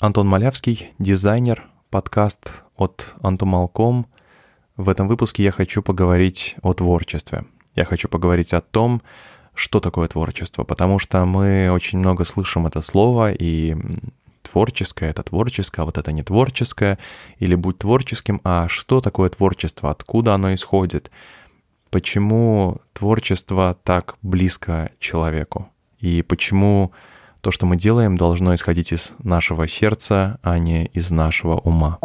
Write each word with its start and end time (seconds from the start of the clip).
Антон 0.00 0.26
Малявский, 0.26 0.92
дизайнер, 0.98 1.68
подкаст 1.88 2.64
от 2.76 3.14
Антумалком. 3.22 4.06
В 4.76 4.88
этом 4.88 5.06
выпуске 5.06 5.44
я 5.44 5.52
хочу 5.52 5.82
поговорить 5.82 6.56
о 6.62 6.74
творчестве. 6.74 7.44
Я 7.76 7.84
хочу 7.84 8.08
поговорить 8.08 8.52
о 8.54 8.60
том, 8.60 9.02
что 9.54 9.78
такое 9.78 10.08
творчество, 10.08 10.64
потому 10.64 10.98
что 10.98 11.24
мы 11.24 11.70
очень 11.70 12.00
много 12.00 12.24
слышим 12.24 12.66
это 12.66 12.82
слово, 12.82 13.32
и 13.34 13.76
творческое— 14.42 15.10
это 15.10 15.22
творческое, 15.22 15.82
а 15.82 15.84
вот 15.84 15.96
это 15.96 16.10
не 16.10 16.24
творческое, 16.24 16.98
или 17.38 17.54
будь 17.54 17.78
творческим, 17.78 18.40
а 18.42 18.66
что 18.68 19.00
такое 19.00 19.28
творчество, 19.30 19.92
откуда 19.92 20.34
оно 20.34 20.54
исходит, 20.54 21.12
почему 21.90 22.80
творчество 22.94 23.78
так 23.84 24.16
близко 24.22 24.90
человеку, 24.98 25.68
и 26.00 26.22
почему 26.22 26.90
то, 27.44 27.50
что 27.50 27.66
мы 27.66 27.76
делаем, 27.76 28.16
должно 28.16 28.54
исходить 28.54 28.90
из 28.90 29.12
нашего 29.22 29.68
сердца, 29.68 30.38
а 30.42 30.58
не 30.58 30.86
из 30.86 31.10
нашего 31.10 31.58
ума. 31.58 31.98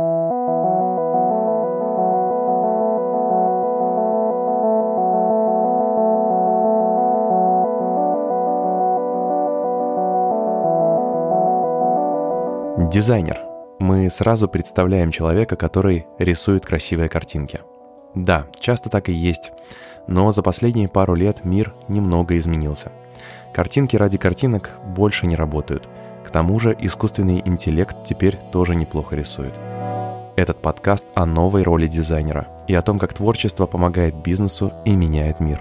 Дизайнер. 12.91 13.39
Мы 13.79 14.09
сразу 14.09 14.49
представляем 14.49 15.09
человека, 15.09 15.55
который 15.55 16.05
рисует 16.17 16.65
красивые 16.65 17.07
картинки. 17.07 17.61
Да, 18.13 18.47
часто 18.59 18.89
так 18.89 19.07
и 19.07 19.13
есть. 19.13 19.53
Но 20.05 20.33
за 20.33 20.43
последние 20.43 20.89
пару 20.89 21.15
лет 21.15 21.45
мир 21.45 21.73
немного 21.87 22.37
изменился– 22.37 22.91
Картинки 23.53 23.95
ради 23.95 24.17
картинок 24.17 24.79
больше 24.85 25.25
не 25.25 25.35
работают. 25.35 25.89
К 26.23 26.29
тому 26.29 26.59
же 26.59 26.75
искусственный 26.79 27.41
интеллект 27.43 27.95
теперь 28.05 28.37
тоже 28.51 28.75
неплохо 28.75 29.15
рисует. 29.15 29.53
Этот 30.35 30.61
подкаст 30.61 31.07
о 31.15 31.25
новой 31.25 31.63
роли 31.63 31.87
дизайнера 31.87 32.47
и 32.67 32.75
о 32.75 32.81
том, 32.83 32.99
как 32.99 33.13
творчество 33.13 33.65
помогает 33.65 34.13
бизнесу 34.15 34.71
и 34.85 34.95
меняет 34.95 35.39
мир. 35.39 35.59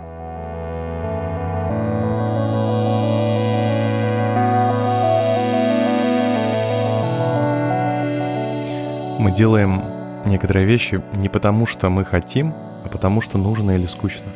Мы 9.18 9.32
делаем 9.32 9.80
некоторые 10.26 10.66
вещи 10.66 11.02
не 11.14 11.28
потому, 11.30 11.66
что 11.66 11.88
мы 11.88 12.04
хотим, 12.04 12.52
а 12.84 12.88
потому, 12.88 13.22
что 13.22 13.38
нужно 13.38 13.72
или 13.72 13.86
скучно 13.86 14.26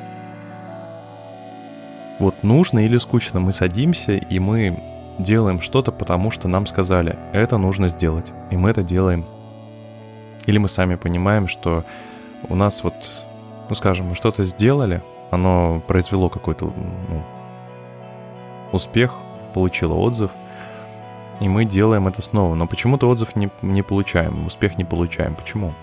вот 2.23 2.45
нужно 2.45 2.87
или 2.87 2.99
скучно, 2.99 3.41
мы 3.41 3.53
садимся 3.53 4.13
и 4.13 4.39
мы 4.39 4.81
делаем 5.19 5.61
что-то, 5.61 5.91
потому 5.91 6.31
что 6.31 6.47
нам 6.47 6.69
сказали, 6.69 7.19
это 7.33 7.59
нужно 7.59 7.89
сделать, 7.89 8.33
и 8.53 8.57
мы 8.57 8.71
это 8.71 8.85
делаем. 8.85 9.25
Или 10.47 10.59
мы 10.59 10.69
сами 10.69 10.95
понимаем, 10.95 11.49
что 11.49 11.85
у 12.49 12.55
нас 12.55 12.85
вот, 12.85 12.95
ну 13.69 13.75
скажем, 13.75 14.07
мы 14.07 14.15
что-то 14.15 14.45
сделали, 14.45 15.03
оно 15.33 15.83
произвело 15.89 16.29
какой-то 16.29 16.67
ну, 16.67 17.23
успех, 18.71 19.17
получило 19.53 19.95
отзыв, 19.95 20.31
и 21.41 21.49
мы 21.49 21.65
делаем 21.65 22.07
это 22.07 22.23
снова. 22.23 22.55
Но 22.55 22.69
почему-то 22.69 23.09
отзыв 23.09 23.35
не, 23.35 23.51
не 23.63 23.83
получаем, 23.83 24.47
успех 24.47 24.79
не 24.79 24.85
получаем. 24.85 25.35
Почему? 25.35 25.75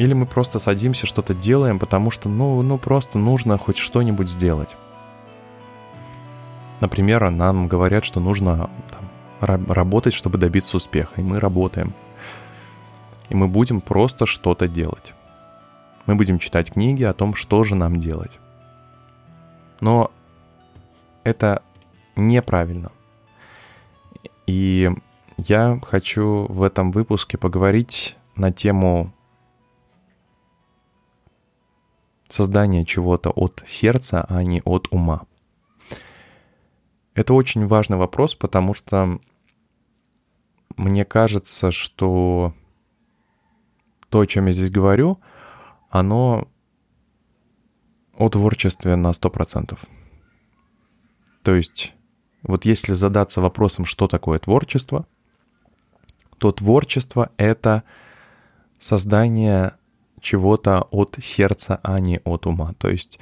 Или 0.00 0.14
мы 0.14 0.24
просто 0.24 0.58
садимся, 0.60 1.06
что-то 1.06 1.34
делаем, 1.34 1.78
потому 1.78 2.10
что, 2.10 2.30
ну, 2.30 2.62
ну, 2.62 2.78
просто 2.78 3.18
нужно 3.18 3.58
хоть 3.58 3.76
что-нибудь 3.76 4.30
сделать. 4.30 4.74
Например, 6.80 7.28
нам 7.28 7.68
говорят, 7.68 8.06
что 8.06 8.18
нужно 8.18 8.70
там, 8.90 9.66
работать, 9.70 10.14
чтобы 10.14 10.38
добиться 10.38 10.78
успеха, 10.78 11.20
и 11.20 11.22
мы 11.22 11.38
работаем. 11.38 11.92
И 13.28 13.34
мы 13.34 13.46
будем 13.46 13.82
просто 13.82 14.24
что-то 14.24 14.68
делать. 14.68 15.12
Мы 16.06 16.14
будем 16.14 16.38
читать 16.38 16.72
книги 16.72 17.02
о 17.02 17.12
том, 17.12 17.34
что 17.34 17.62
же 17.64 17.74
нам 17.74 18.00
делать. 18.00 18.32
Но 19.80 20.10
это 21.24 21.62
неправильно. 22.16 22.90
И 24.46 24.90
я 25.36 25.78
хочу 25.82 26.46
в 26.48 26.62
этом 26.62 26.90
выпуске 26.90 27.36
поговорить 27.36 28.16
на 28.34 28.50
тему 28.50 29.12
создание 32.32 32.84
чего-то 32.84 33.30
от 33.30 33.62
сердца, 33.66 34.24
а 34.28 34.42
не 34.42 34.62
от 34.64 34.88
ума. 34.90 35.22
Это 37.14 37.34
очень 37.34 37.66
важный 37.66 37.96
вопрос, 37.96 38.34
потому 38.34 38.74
что 38.74 39.18
мне 40.76 41.04
кажется, 41.04 41.72
что 41.72 42.54
то, 44.08 44.20
о 44.20 44.26
чем 44.26 44.46
я 44.46 44.52
здесь 44.52 44.70
говорю, 44.70 45.18
оно 45.90 46.48
о 48.16 48.28
творчестве 48.28 48.96
на 48.96 49.10
100%. 49.10 49.78
То 51.42 51.54
есть, 51.54 51.94
вот 52.42 52.64
если 52.64 52.92
задаться 52.92 53.40
вопросом, 53.40 53.84
что 53.84 54.08
такое 54.08 54.38
творчество, 54.38 55.06
то 56.38 56.52
творчество— 56.52 57.30
это 57.36 57.82
создание 58.78 59.74
чего-то 60.20 60.86
от 60.90 61.16
сердца, 61.22 61.80
а 61.82 62.00
не 62.00 62.20
от 62.24 62.46
ума. 62.46 62.74
То 62.78 62.88
есть 62.88 63.18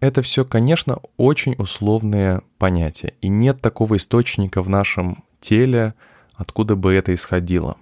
это 0.00 0.22
все, 0.22 0.44
конечно, 0.44 0.98
очень 1.16 1.54
условные 1.58 2.42
понятия. 2.58 3.14
И 3.20 3.28
нет 3.28 3.60
такого 3.60 3.96
источника 3.96 4.62
в 4.62 4.68
нашем 4.68 5.24
теле, 5.40 5.94
откуда 6.34 6.76
бы 6.76 6.92
это 6.92 7.14
исходило. 7.14 7.76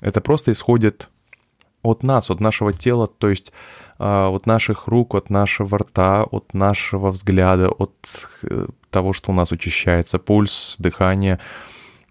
Это 0.00 0.20
просто 0.20 0.52
исходит 0.52 1.08
от 1.82 2.02
нас, 2.02 2.30
от 2.30 2.40
нашего 2.40 2.72
тела, 2.72 3.06
то 3.06 3.28
есть 3.28 3.52
а, 3.98 4.28
от 4.28 4.46
наших 4.46 4.86
рук, 4.86 5.14
от 5.14 5.30
нашего 5.30 5.78
рта, 5.78 6.24
от 6.24 6.54
нашего 6.54 7.10
взгляда, 7.10 7.70
от 7.70 7.94
э, 8.42 8.66
того, 8.90 9.12
что 9.12 9.30
у 9.30 9.34
нас 9.34 9.52
учащается 9.52 10.18
пульс, 10.18 10.76
дыхание, 10.78 11.38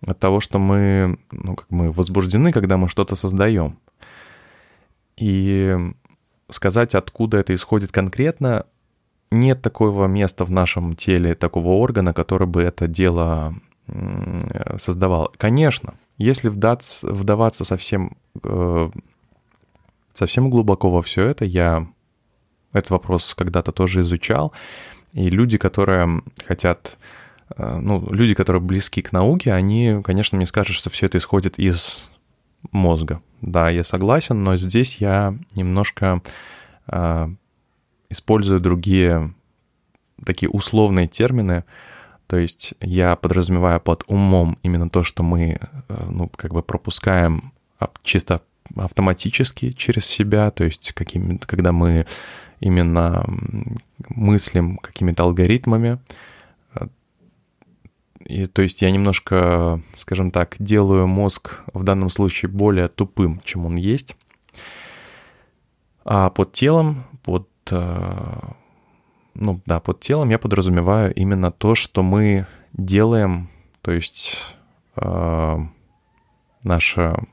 от 0.06 0.20
того, 0.20 0.40
что 0.40 0.60
мы, 0.60 1.20
ну, 1.32 1.56
как 1.56 1.68
мы 1.70 1.92
возбуждены, 1.92 2.52
когда 2.52 2.78
мы 2.78 2.90
что-то 2.90 3.16
создаем. 3.16 3.78
И 5.20 5.78
сказать, 6.50 6.96
откуда 6.96 7.38
это 7.38 7.54
исходит 7.54 7.92
конкретно, 7.92 8.66
нет 9.32 9.62
такого 9.62 10.08
места 10.08 10.46
в 10.46 10.52
нашем 10.52 10.96
теле, 10.96 11.36
такого 11.36 11.70
органа, 11.70 12.14
который 12.14 12.48
бы 12.48 12.64
это 12.64 12.88
дело 12.88 13.54
создавал. 14.78 15.32
Конечно, 15.38 15.96
если 16.18 16.50
вдаваться 16.50 17.66
совсем, 17.66 18.18
э, 18.44 18.90
совсем 20.14 20.50
глубоко 20.50 20.90
во 20.90 21.02
все 21.02 21.26
это, 21.26 21.46
я 21.46 21.88
этот 22.72 22.92
вопрос 22.92 23.34
когда-то 23.36 23.72
тоже 23.72 24.02
изучал, 24.02 24.54
и 25.14 25.30
люди, 25.30 25.58
которые 25.58 26.22
хотят, 26.46 26.98
э, 27.56 27.78
ну, 27.82 28.06
люди, 28.12 28.36
которые 28.36 28.62
близки 28.62 29.02
к 29.02 29.12
науке, 29.12 29.54
они, 29.54 30.02
конечно, 30.04 30.36
мне 30.36 30.46
скажут, 30.46 30.76
что 30.76 30.90
все 30.90 31.08
это 31.08 31.18
исходит 31.18 31.58
из 31.58 32.10
мозга. 32.72 33.22
Да, 33.42 33.70
я 33.70 33.84
согласен, 33.84 34.44
но 34.44 34.58
здесь 34.58 34.98
я 34.98 35.38
немножко 35.56 36.22
э, 36.88 37.30
использую 38.10 38.60
другие 38.60 39.34
такие 40.26 40.50
условные 40.50 41.08
термины. 41.08 41.64
То 42.28 42.38
есть 42.38 42.74
я 42.82 43.16
подразумеваю 43.16 43.80
под 43.80 44.04
умом 44.08 44.58
именно 44.62 44.90
то, 44.90 45.04
что 45.04 45.24
мы, 45.24 45.60
э, 45.60 46.08
ну, 46.10 46.30
как 46.36 46.54
бы 46.54 46.62
пропускаем 46.62 47.54
чисто 48.04 48.42
автоматически 48.76 49.72
через 49.72 50.06
себя, 50.06 50.52
то 50.52 50.64
есть 50.64 50.92
какими, 50.94 51.38
когда 51.38 51.72
мы 51.72 52.06
именно 52.60 53.26
мыслим 54.10 54.78
какими-то 54.78 55.24
алгоритмами, 55.24 56.00
и, 58.30 58.46
то 58.46 58.62
есть 58.62 58.84
я 58.84 58.92
немножко, 58.92 59.82
скажем 59.96 60.30
так, 60.30 60.56
делаю 60.60 61.08
мозг 61.08 61.62
в 61.74 61.82
данном 61.82 62.12
случае 62.12 62.52
более 62.52 62.88
тупым, 62.88 63.42
чем 63.44 63.66
он 63.66 63.76
есть. 63.76 64.16
А 66.06 66.30
под 66.30 66.52
телом, 66.52 67.06
под, 67.24 67.50
э, 67.72 68.40
ну 69.34 69.62
да, 69.66 69.80
под 69.80 70.00
телом 70.02 70.30
я 70.30 70.38
подразумеваю 70.38 71.12
именно 71.16 71.52
то, 71.52 71.74
что 71.74 72.04
мы 72.04 72.46
делаем, 72.74 73.50
то 73.82 73.92
есть 73.92 74.38
э, 74.96 75.58
наша, 76.64 77.24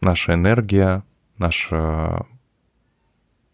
наша 0.00 0.34
энергия, 0.34 1.04
наше 1.38 2.24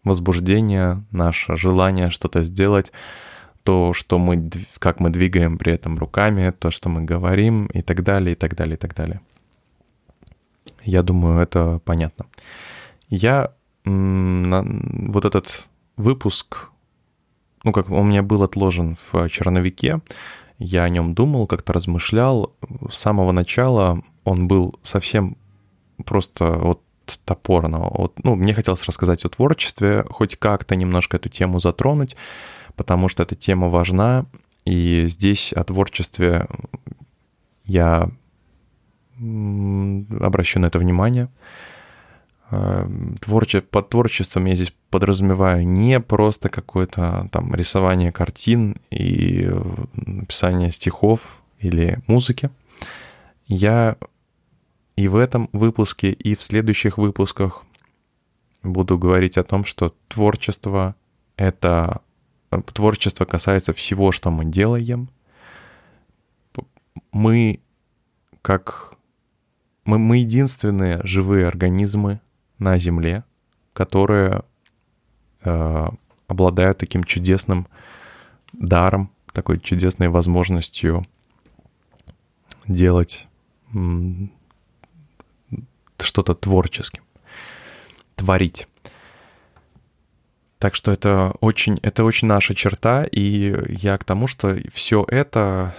возбуждение, 0.03 1.05
наше 1.11 1.57
желание 1.57 2.09
что-то 2.09 2.43
сделать— 2.43 2.91
то, 3.65 3.93
что 3.93 4.19
мы, 4.19 4.51
как 4.79 5.01
мы 5.01 5.11
двигаем 5.11 5.59
при 5.59 5.73
этом 5.73 5.99
руками, 5.99 6.53
то, 6.59 6.71
что 6.71 6.89
мы 6.89 7.03
говорим 7.03 7.67
и 7.67 7.83
так 7.83 8.03
далее, 8.03 8.33
и 8.33 8.37
так 8.37 8.57
далее, 8.57 8.75
и 8.75 8.79
так 8.79 8.95
далее. 8.95 9.21
Я 10.85 11.03
думаю, 11.03 11.41
это 11.41 11.81
понятно. 11.85 12.27
Я 13.09 13.53
на, 13.85 14.65
вот 14.65 15.25
этот 15.25 15.69
выпуск, 15.97 16.71
ну 17.65 17.73
как 17.73 17.91
он 17.91 17.99
у 17.99 18.05
меня 18.05 18.23
был 18.23 18.43
отложен 18.43 18.97
в 19.11 19.29
черновике, 19.29 20.01
я 20.59 20.85
о 20.85 20.89
нем 20.89 21.15
думал, 21.15 21.47
как-то 21.47 21.73
размышлял. 21.73 22.55
С 22.91 22.99
самого 22.99 23.33
начала 23.33 24.03
он 24.25 24.47
был 24.47 24.79
совсем 24.83 25.37
просто 26.05 26.53
вот 26.53 26.83
топорно. 27.25 27.91
Вот, 27.91 28.23
ну, 28.23 28.37
мне 28.37 28.55
хотелось 28.55 28.85
рассказать 28.85 29.25
о 29.25 29.29
творчестве, 29.29 30.05
хоть 30.09 30.37
как-то 30.37 30.77
немножко 30.77 31.17
эту 31.17 31.29
тему 31.29 31.59
затронуть, 31.59 32.17
потому 32.77 33.09
что 33.09 33.23
эта 33.23 33.35
тема 33.35 33.69
важна, 33.69 34.27
и 34.65 35.07
здесь 35.09 35.53
о 35.53 35.65
творчестве 35.65 36.47
я 37.65 38.11
обращу 39.19 40.61
на 40.61 40.67
это 40.67 40.79
внимание. 40.79 41.29
Э, 42.51 42.89
творче... 43.21 43.61
Под 43.61 43.89
творчеством 43.89 44.47
я 44.47 44.57
здесь 44.57 44.75
подразумеваю 44.91 45.67
не 45.67 46.01
просто 46.01 46.49
какое-то 46.49 47.29
там 47.33 47.55
рисование 47.55 48.13
картин 48.13 48.77
и 48.91 49.51
написание 49.95 50.71
стихов 50.71 51.43
или 51.59 51.99
музыки. 52.07 52.51
Я 53.47 53.97
и 54.97 55.09
в 55.09 55.17
этом 55.17 55.49
выпуске, 55.53 56.13
и 56.13 56.37
в 56.37 56.43
следующих 56.43 56.99
выпусках 56.99 57.65
буду 58.63 58.99
говорить 58.99 59.39
о 59.39 59.45
том, 59.45 59.65
что 59.65 59.95
творчество— 60.09 60.95
это... 61.37 62.03
Творчество 62.61 63.25
касается 63.25 63.73
всего, 63.73 64.13
что 64.13 64.31
мы 64.31 64.45
делаем. 64.45 65.09
Мы 67.13 67.61
как... 68.43 68.95
Мы, 69.85 69.99
мы 69.99 70.19
единственные 70.19 71.01
живые 71.03 71.47
организмы 71.49 72.21
на 72.59 72.79
Земле, 72.79 73.25
которые 73.73 74.43
э, 75.43 75.89
обладают 76.29 76.79
таким 76.79 77.03
чудесным 77.03 77.67
даром, 78.53 79.11
такой 79.33 79.59
чудесной 79.59 80.09
возможностью 80.09 81.05
делать 82.67 83.27
что-то 85.99 86.35
творческим, 86.35 87.03
творить. 88.15 88.69
Так 90.63 90.77
что 90.77 90.93
это 90.93 91.35
очень, 91.41 91.81
это 91.83 92.05
очень 92.05 92.29
наша 92.29 92.55
черта, 92.55 93.03
и 93.03 93.53
я 93.69 93.99
к 93.99 94.05
тому, 94.05 94.29
что 94.29 94.57
все 94.73 95.05
это 95.09 95.75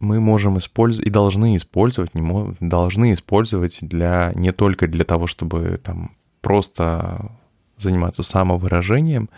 мы 0.00 0.20
можем 0.20 0.56
использовать 0.56 1.06
и 1.06 1.10
должны 1.10 1.54
использовать, 1.56 2.14
не 2.14 2.22
мо- 2.22 2.54
должны 2.60 3.12
использовать 3.12 3.76
для 3.82 4.32
не 4.36 4.52
только 4.52 4.88
для 4.88 5.04
того, 5.04 5.26
чтобы 5.26 5.78
там 5.84 6.12
просто 6.40 7.30
заниматься 7.76 8.22
самовыражением, 8.22 9.28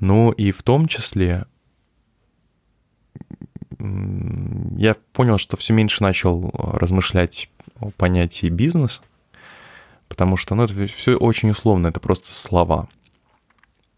но 0.00 0.32
и 0.32 0.50
в 0.50 0.64
том 0.64 0.88
числе 0.88 1.44
я 3.78 4.96
понял, 5.12 5.38
что 5.38 5.56
все 5.56 5.72
меньше 5.72 6.02
начал 6.02 6.50
размышлять 6.52 7.48
о 7.78 7.90
понятии 7.90 8.48
бизнес, 8.48 9.02
потому 10.08 10.36
что 10.36 10.56
ну, 10.56 10.64
это 10.64 10.88
все 10.88 11.14
очень 11.14 11.50
условно, 11.50 11.86
это 11.86 12.00
просто 12.00 12.34
слова. 12.34 12.88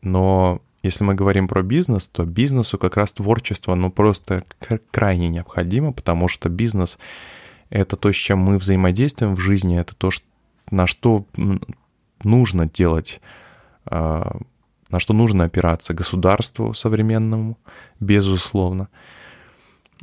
Но 0.03 0.61
если 0.83 1.05
мы 1.05 1.15
говорим 1.15 1.49
про 1.49 1.63
бизнес, 1.63 2.09
то 2.09 2.25
бизнесу 2.25 2.77
как 2.77 2.97
раз 2.97 3.13
творчество, 3.13 3.75
ну, 3.75 3.91
просто 3.91 4.45
крайне 4.91 5.29
необходимо, 5.29 5.93
потому 5.93 6.29
что 6.29 6.49
бизнес— 6.49 6.99
это 7.71 7.97
то, 7.97 8.13
с 8.13 8.17
чем 8.17 8.39
мы 8.39 8.59
взаимодействуем 8.59 9.37
в 9.37 9.41
жизни, 9.41 9.79
это 9.79 9.95
то, 9.95 10.11
на 10.71 10.87
что 10.87 11.25
нужно 12.23 12.67
делать, 12.67 13.21
а, 13.87 14.39
на 14.91 14.99
что 14.99 15.15
нужно 15.15 15.45
опираться 15.45 15.95
государству 15.95 16.75
современному, 16.75 17.57
безусловно. 18.01 18.89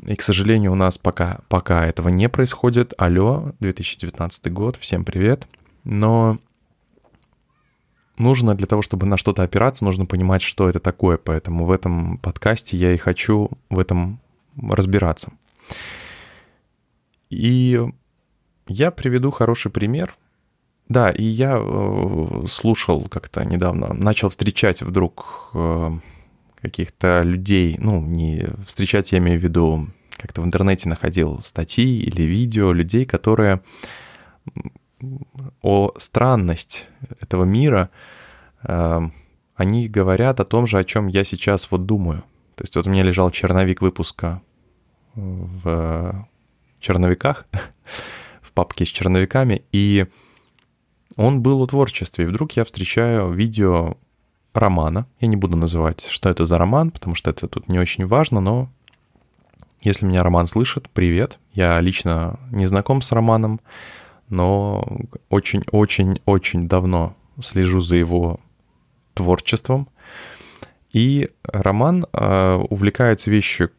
И, 0.05 0.15
к 0.15 0.21
сожалению, 0.21 0.71
у 0.71 0.75
нас 0.75 0.97
пока, 0.97 1.41
пока 1.49 1.85
этого 1.85 2.07
не 2.07 2.29
происходит. 2.29 2.93
Алло, 2.97 3.51
2019 3.59 4.51
год, 4.51 4.77
всем 4.77 5.03
привет. 5.03 5.45
Но 5.83 6.39
нужно 8.19 8.55
для 8.55 8.67
того, 8.67 8.81
чтобы 8.81 9.05
на 9.05 9.17
что-то 9.17 9.43
опираться, 9.43 9.85
нужно 9.85 10.05
понимать, 10.05 10.41
что 10.41 10.69
это 10.69 10.79
такое. 10.79 11.17
Поэтому 11.17 11.65
в 11.65 11.71
этом 11.71 12.17
подкасте 12.17 12.77
я 12.77 12.93
и 12.93 12.97
хочу 12.97 13.49
в 13.69 13.79
этом 13.79 14.19
разбираться. 14.61 15.31
И 17.29 17.81
я 18.67 18.91
приведу 18.91 19.31
хороший 19.31 19.71
пример. 19.71 20.15
Да, 20.87 21.11
и 21.11 21.23
я 21.23 21.59
э, 21.59 22.45
слушал 22.47 23.07
как-то 23.09 23.45
недавно, 23.45 23.93
начал 23.93 24.29
встречать 24.29 24.81
вдруг 24.81 25.51
э, 25.53 25.91
каких-то 26.59 27.21
людей, 27.21 27.75
ну, 27.77 28.01
не 28.01 28.47
встречать, 28.65 29.11
я 29.11 29.19
имею 29.19 29.39
в 29.39 29.43
виду, 29.43 29.87
как-то 30.17 30.41
в 30.41 30.45
интернете 30.45 30.89
находил 30.89 31.41
статьи 31.43 31.99
или 32.01 32.23
видео 32.23 32.71
людей, 32.71 33.05
которые 33.05 33.61
о 35.61 35.93
странность 35.97 36.87
этого 37.21 37.43
мира, 37.43 37.89
э, 38.63 38.99
они 39.55 39.87
говорят 39.87 40.39
о 40.39 40.45
том 40.45 40.67
же, 40.67 40.77
о 40.77 40.83
чем 40.83 41.07
я 41.07 41.23
сейчас 41.23 41.69
вот 41.71 41.85
думаю. 41.85 42.23
То 42.55 42.63
есть 42.63 42.75
вот 42.75 42.87
у 42.87 42.89
меня 42.89 43.03
лежал 43.03 43.31
черновик 43.31 43.81
выпуска 43.81 44.41
в 45.15 46.27
черновиках, 46.79 47.45
в 48.41 48.51
папке 48.51 48.85
с 48.85 48.89
черновиками, 48.89 49.63
и 49.71 50.07
он 51.15 51.41
был 51.41 51.61
о 51.61 51.67
творчестве. 51.67 52.25
И 52.25 52.27
вдруг 52.27 52.53
я 52.53 52.65
встречаю 52.65 53.31
видео 53.31 53.97
романа. 54.53 55.07
Я 55.19 55.27
не 55.27 55.35
буду 55.35 55.57
называть, 55.57 56.05
что 56.05 56.29
это 56.29 56.45
за 56.45 56.57
роман, 56.57 56.91
потому 56.91 57.15
что 57.15 57.29
это 57.29 57.47
тут 57.47 57.67
не 57.67 57.79
очень 57.79 58.05
важно, 58.05 58.39
но 58.39 58.69
если 59.81 60.05
меня 60.05 60.23
Роман 60.23 60.47
слышит, 60.47 60.89
привет. 60.89 61.39
Я 61.53 61.79
лично 61.79 62.37
не 62.51 62.65
знаком 62.65 63.01
с 63.01 63.13
Романом, 63.13 63.61
но 64.29 64.87
очень-очень-очень 65.29 66.67
давно 66.67 67.15
слежу 67.41 67.81
за 67.81 67.95
его 67.95 68.39
творчеством. 69.13 69.89
И 70.91 71.29
Роман 71.43 72.05
э, 72.11 72.55
увлекается 72.69 73.29
вещью, 73.29 73.71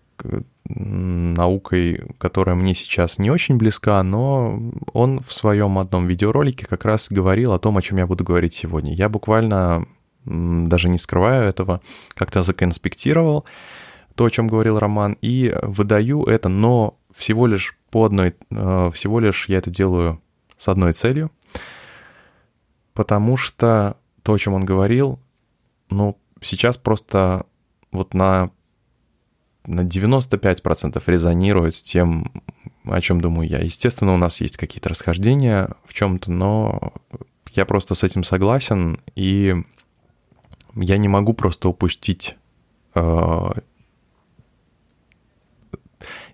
наукой, 0.65 2.03
которая 2.19 2.55
мне 2.55 2.75
сейчас 2.75 3.19
не 3.19 3.31
очень 3.31 3.57
близка, 3.57 4.03
но 4.03 4.61
он 4.93 5.21
в 5.21 5.33
своем 5.33 5.79
одном 5.79 6.07
видеоролике 6.07 6.67
как 6.67 6.85
раз 6.85 7.09
говорил 7.11 7.53
о 7.53 7.59
том, 7.59 7.77
о 7.77 7.83
чем 7.83 7.99
я 7.99 8.07
буду 8.07 8.25
говорить 8.25 8.55
сегодня. 8.55 8.95
Я 8.95 9.09
буквально, 9.09 9.87
даже 10.25 10.89
не 10.89 10.99
скрываю 10.99 11.49
этого, 11.49 11.81
как-то 12.15 12.43
законспектировал 12.43 13.45
то, 14.15 14.27
о 14.27 14.31
чем 14.31 14.49
говорил 14.49 14.79
Роман, 14.79 15.17
и 15.23 15.55
выдаю 15.63 16.25
это, 16.25 16.49
но 16.49 16.99
всего 17.17 17.47
лишь 17.47 17.77
по 17.91 18.05
одной, 18.05 18.35
э, 18.51 18.91
всего 18.93 19.19
лишь 19.19 19.49
я 19.49 19.59
это 19.59 19.71
делаю 19.71 20.21
с 20.61 20.69
одной 20.69 20.93
целью, 20.93 21.33
потому 22.93 23.39
что 23.39 23.97
то, 24.23 24.35
о 24.35 24.39
чем 24.39 24.53
он 24.53 24.67
говорил, 24.67 25.19
ну, 25.89 26.19
сейчас 26.43 26.77
просто 26.77 27.47
вот 27.91 28.13
на, 28.13 28.51
на 29.65 29.81
95% 29.81 31.03
резонирует 31.07 31.75
с 31.75 31.83
тем, 31.83 32.31
о 32.85 33.01
чем 33.01 33.23
думаю 33.23 33.49
я. 33.49 33.61
Естественно, 33.61 34.13
у 34.13 34.19
нас 34.19 34.43
есть 34.43 34.59
какие-то 34.59 34.91
расхождения 34.91 35.71
в 35.87 35.95
чем-то, 35.95 36.31
но 36.31 36.93
я 37.53 37.65
просто 37.65 37.95
с 37.95 38.03
этим 38.05 38.23
согласен, 38.23 39.01
и 39.17 39.65
я 40.75 40.99
не 40.99 41.09
могу 41.09 41.33
просто 41.33 41.71
упустить 41.71 42.37
э, 42.95 43.51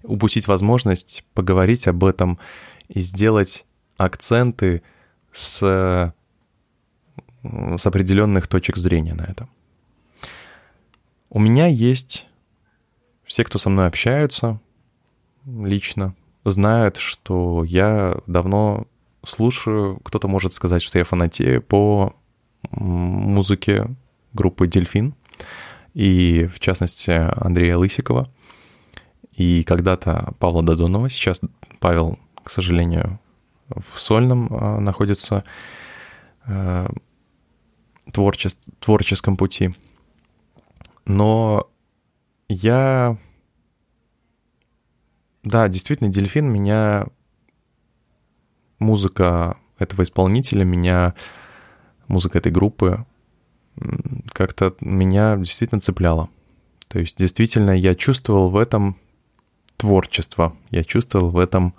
упустить 0.03 0.49
возможность 0.49 1.25
поговорить 1.33 1.87
об 1.87 2.05
этом 2.05 2.41
и 2.89 3.01
сделать 3.01 3.66
акценты 3.97 4.83
с, 5.33 6.13
с 7.43 7.87
определенных 7.87 8.47
точек 8.49 8.77
зрения 8.77 9.15
на 9.15 9.23
это. 9.23 9.49
У 11.31 11.39
меня 11.39 11.67
есть 11.67 12.27
все, 13.25 13.45
кто 13.45 13.59
со 13.59 13.71
мной 13.71 13.87
общаются 13.87 14.61
лично, 15.45 16.15
знают, 16.45 16.97
что 16.97 17.65
я 17.65 18.17
давно 18.27 18.87
слушаю, 19.25 19.99
кто-то 20.05 20.29
может 20.29 20.53
сказать, 20.53 20.83
что 20.83 20.99
я 20.99 21.05
фанатею 21.05 21.63
по 21.63 22.15
музыке 22.71 23.89
группы 24.33 24.67
«Дельфин», 24.67 25.15
и 25.97 26.47
в 26.53 26.61
частности 26.61 27.11
Андрея 27.11 27.79
Лысикова. 27.79 28.29
И 29.33 29.65
когда-то 29.65 30.35
Павла 30.39 30.63
Додонова, 30.63 31.09
сейчас 31.09 31.41
Павел, 31.81 32.19
к 32.45 32.51
сожалению, 32.51 33.19
в 33.69 33.99
сольном 33.99 34.49
а, 34.51 34.81
находится 34.81 35.45
э, 36.47 36.89
творче- 38.13 38.57
творческом 38.81 39.37
пути. 39.37 39.75
Но 41.05 41.69
я... 42.49 43.17
Да, 45.43 45.69
действительно, 45.69 46.11
дельфин 46.11 46.51
меня... 46.51 47.07
Музыка 48.79 49.57
этого 49.79 50.03
исполнителя 50.03 50.65
меня... 50.65 51.15
Музыка 52.09 52.39
этой 52.39 52.53
группы 52.53 53.05
как-то 54.33 54.75
меня 54.81 55.37
действительно 55.37 55.81
цепляла. 55.81 56.29
То 56.89 56.99
есть 56.99 57.17
действительно 57.19 57.73
я 57.73 57.95
чувствовал 57.95 58.51
в 58.51 58.57
этом 58.57 58.97
творчество. 59.77 60.57
Я 60.71 60.85
чувствовал 60.85 61.31
в 61.31 61.39
этом 61.39 61.75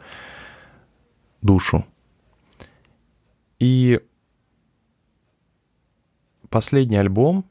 душу. 1.42 1.86
И 3.60 4.00
последний 6.50 6.98
альбом 6.98 7.46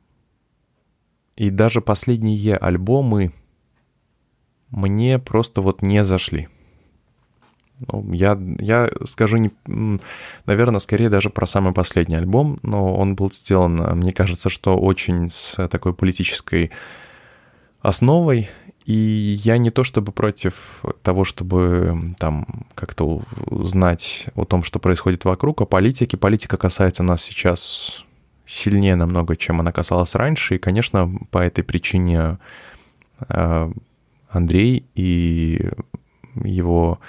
и 1.36 1.50
даже 1.50 1.80
последние 1.80 2.56
альбомы 2.56 3.32
мне 4.70 5.18
просто 5.18 5.60
вот 5.60 5.82
не 5.82 6.02
зашли. 6.04 6.48
Ну, 7.78 8.10
я, 8.14 8.38
я 8.58 8.90
скажу, 9.04 9.36
не, 9.36 9.50
наверное, 10.46 10.80
скорее 10.80 11.10
даже 11.10 11.28
про 11.28 11.46
самый 11.46 11.74
последний 11.74 12.16
альбом, 12.16 12.58
но 12.62 12.96
он 12.96 13.14
был 13.14 13.30
сделан, 13.30 13.76
мне 13.98 14.14
кажется, 14.14 14.48
что 14.48 14.78
очень 14.78 15.28
с 15.28 15.68
такой 15.68 15.92
политической 15.92 16.70
основой, 17.80 18.48
и 18.86 19.36
я 19.42 19.58
не 19.58 19.70
то 19.70 19.82
чтобы 19.82 20.12
против 20.12 20.80
того, 21.02 21.24
чтобы 21.24 22.14
там 22.18 22.46
как-то 22.76 23.24
узнать 23.46 24.26
о 24.36 24.44
том, 24.44 24.62
что 24.62 24.78
происходит 24.78 25.24
вокруг, 25.24 25.60
о 25.60 25.66
политике. 25.66 26.16
Политика 26.16 26.56
касается 26.56 27.02
нас 27.02 27.20
сейчас 27.20 28.04
сильнее 28.46 28.94
намного, 28.94 29.36
чем 29.36 29.58
она 29.58 29.72
касалась 29.72 30.14
раньше. 30.14 30.54
И, 30.54 30.58
конечно, 30.58 31.10
по 31.32 31.38
этой 31.38 31.64
причине 31.64 32.38
э, 33.28 33.72
Андрей 34.28 34.86
и 34.94 35.68
его 36.44 37.00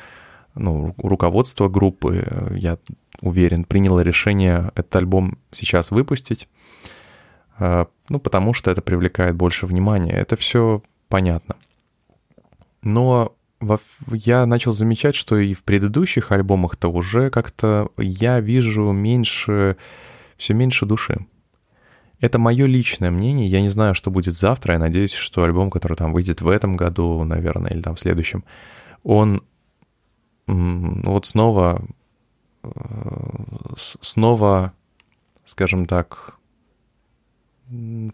ну, 0.55 0.95
руководство 0.97 1.69
группы, 1.69 2.25
я 2.55 2.79
уверен, 3.21 3.65
приняло 3.65 3.99
решение 3.99 4.71
этот 4.73 4.95
альбом 4.95 5.37
сейчас 5.51 5.91
выпустить. 5.91 6.49
Э, 7.59 7.85
ну, 8.09 8.19
потому 8.19 8.55
что 8.55 8.71
это 8.71 8.81
привлекает 8.81 9.35
больше 9.35 9.67
внимания. 9.67 10.13
Это 10.13 10.35
все 10.37 10.81
понятно. 11.07 11.55
Но 12.87 13.35
во, 13.59 13.81
я 14.09 14.45
начал 14.45 14.71
замечать, 14.71 15.13
что 15.13 15.37
и 15.37 15.53
в 15.53 15.63
предыдущих 15.63 16.31
альбомах-то 16.31 16.87
уже 16.87 17.29
как-то 17.29 17.89
я 17.97 18.39
вижу 18.39 18.93
меньше, 18.93 19.75
все 20.37 20.53
меньше 20.53 20.85
души. 20.85 21.25
Это 22.21 22.39
мое 22.39 22.65
личное 22.65 23.11
мнение. 23.11 23.49
Я 23.49 23.59
не 23.59 23.67
знаю, 23.67 23.93
что 23.93 24.09
будет 24.09 24.35
завтра. 24.35 24.75
Я 24.75 24.79
надеюсь, 24.79 25.11
что 25.11 25.43
альбом, 25.43 25.69
который 25.69 25.97
там 25.97 26.13
выйдет 26.13 26.39
в 26.39 26.47
этом 26.47 26.77
году, 26.77 27.25
наверное, 27.25 27.71
или 27.71 27.81
там 27.81 27.95
в 27.95 27.99
следующем, 27.99 28.45
он 29.03 29.43
вот 30.47 31.25
снова, 31.25 31.85
э, 32.63 32.69
снова, 33.75 34.71
скажем 35.43 35.87
так, 35.87 36.37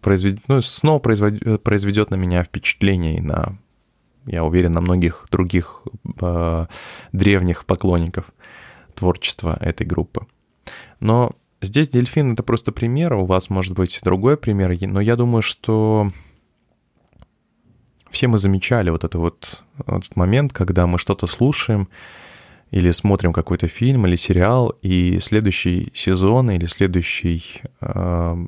произведет, 0.02 0.42
ну, 0.48 0.62
снова 0.64 0.98
произведет, 0.98 1.62
произведет 1.62 2.10
на 2.10 2.16
меня 2.16 2.44
впечатление 2.44 3.18
и 3.18 3.22
на 3.22 3.60
я 4.26 4.44
уверен, 4.44 4.72
на 4.72 4.82
многих 4.82 5.28
других 5.32 5.82
э, 6.22 6.66
древних 7.12 7.66
поклонников 7.66 8.26
творчества 8.96 9.58
этой 9.60 9.86
группы. 9.86 10.26
Но 11.00 11.34
здесь 11.62 11.90
дельфин— 11.90 12.32
это 12.34 12.44
просто 12.44 12.72
пример, 12.72 13.14
у 13.14 13.26
вас 13.26 13.50
может 13.50 13.74
быть 13.74 14.00
другой 14.04 14.38
пример, 14.38 14.76
но 14.88 15.02
я 15.02 15.16
думаю, 15.16 15.42
что 15.42 16.12
все 18.14 18.28
мы 18.28 18.38
замечали 18.38 18.90
вот, 18.92 19.04
это 19.04 19.18
вот, 19.18 19.64
вот 19.78 19.98
этот 19.98 20.16
момент, 20.16 20.54
когда 20.54 20.86
мы 20.88 21.00
что-то 21.00 21.28
слушаем 21.28 21.90
или 22.70 22.92
смотрим 22.92 23.34
какой-то 23.34 23.68
фильм 23.68 24.08
или 24.08 24.16
сериал, 24.16 24.70
и 24.82 25.20
следующий 25.20 25.92
сезон 25.94 26.52
или 26.52 26.66
следующий 26.68 27.44
э, 27.82 28.46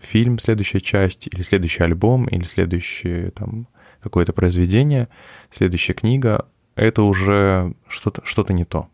фильм, 0.00 0.38
следующая 0.38 0.80
часть, 0.80 1.26
или 1.26 1.42
следующий 1.42 1.82
альбом, 1.82 2.26
или 2.26 2.44
следующий 2.44 3.30
там 3.30 3.66
какое-то 4.02 4.32
произведение, 4.32 5.08
следующая 5.50 5.94
книга, 5.94 6.46
это 6.74 7.02
уже 7.02 7.74
что-то 7.88 8.22
что 8.24 8.44
не 8.50 8.64
то. 8.64 8.88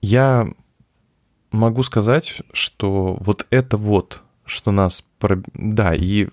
Я 0.00 0.48
могу 1.50 1.82
сказать, 1.82 2.42
что 2.52 3.16
вот 3.20 3.46
это 3.50 3.76
вот, 3.76 4.22
что 4.44 4.70
нас... 4.70 5.04
Да, 5.54 5.94
и 5.94 6.28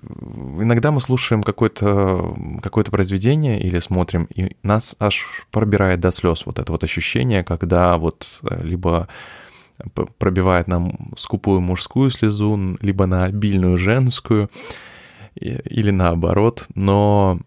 иногда 0.60 0.92
мы 0.92 1.02
слушаем 1.02 1.42
какое-то 1.42 2.36
какое 2.62 2.84
произведение 2.84 3.60
или 3.60 3.80
смотрим, 3.80 4.26
и 4.26 4.56
нас 4.62 4.96
аж 5.00 5.48
пробирает 5.52 6.00
до 6.00 6.12
слез 6.12 6.46
вот 6.46 6.60
это 6.60 6.72
вот 6.72 6.84
ощущение, 6.84 7.44
когда 7.44 7.98
вот 7.98 8.42
э, 8.44 8.62
либо 8.64 9.08
пробивает 10.20 10.68
нам 10.68 11.14
скупую 11.18 11.62
мужскую 11.62 12.12
слезу, 12.12 12.78
либо 12.82 13.06
на 13.06 13.26
обильную 13.26 13.78
женскую, 13.78 14.50
или 15.36 15.92
наоборот, 15.92 16.68
но 16.76 17.40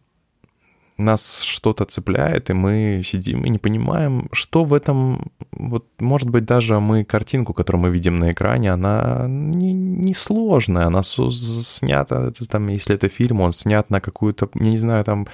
нас 0.99 1.41
что-то 1.41 1.85
цепляет, 1.85 2.51
и 2.51 2.55
мы 2.55 3.03
сидим 3.05 3.45
и 3.45 3.51
не 3.51 3.59
понимаем, 3.59 4.29
что 4.33 4.65
в 4.65 4.73
этом... 4.73 5.31
Вот, 5.53 5.87
может 6.01 6.31
быть, 6.31 6.45
даже 6.45 6.81
мы 6.81 7.05
картинку, 7.05 7.53
которую 7.53 7.83
мы 7.83 7.91
видим 7.91 8.19
на 8.19 8.33
экране, 8.33 8.73
она 8.73 9.27
не, 9.29 9.73
не 9.73 10.15
сложная, 10.15 10.87
она 10.87 11.03
снята, 11.03 12.33
там, 12.49 12.69
если 12.69 12.95
это 12.95 13.09
фильм, 13.09 13.41
он 13.41 13.53
снят 13.53 13.91
на 13.91 14.01
какую-то, 14.01 14.49
я 14.55 14.71
не 14.71 14.79
знаю, 14.79 15.05
там, 15.05 15.27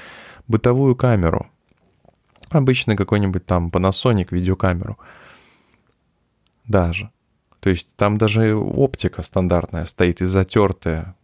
бытовую 0.49 0.97
камеру. 0.97 1.47
Обычный 2.51 2.97
какой-нибудь 2.97 3.47
там 3.47 3.69
Panasonic 3.69 4.29
видеокамеру. 4.31 4.99
Даже. 6.67 7.11
То 7.61 7.71
есть 7.71 7.95
там 7.97 8.19
даже 8.19 8.57
оптика 8.57 9.23
стандартная 9.23 9.87
стоит 9.87 10.21
и 10.21 10.27
затертая, 10.27 11.15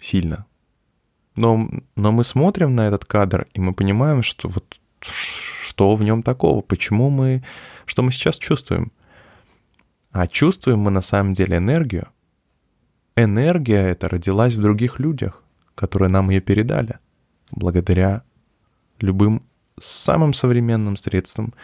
сильно. 0.00 0.46
Но, 1.36 1.68
но 1.96 2.12
мы 2.12 2.24
смотрим 2.24 2.74
на 2.74 2.88
этот 2.88 3.04
кадр, 3.04 3.46
и 3.54 3.60
мы 3.60 3.72
понимаем, 3.72 4.22
что 4.22 4.48
вот 4.48 4.78
что 5.00 5.94
в 5.94 6.02
нем 6.02 6.22
такого, 6.22 6.60
почему 6.60 7.10
мы, 7.10 7.42
что 7.86 8.02
мы 8.02 8.12
сейчас 8.12 8.36
чувствуем. 8.36 8.92
А 10.10 10.26
чувствуем 10.26 10.80
мы 10.80 10.90
на 10.90 11.00
самом 11.00 11.32
деле 11.32 11.58
энергию. 11.58 12.08
Энергия 13.16 13.88
эта 13.88 14.08
родилась 14.08 14.54
в 14.54 14.60
других 14.60 14.98
людях, 14.98 15.42
которые 15.74 16.08
нам 16.08 16.30
ее 16.30 16.40
передали, 16.40 16.98
благодаря 17.50 18.22
любым 18.98 19.42
самым 19.80 20.34
современным 20.34 20.96
средствам 20.96 21.54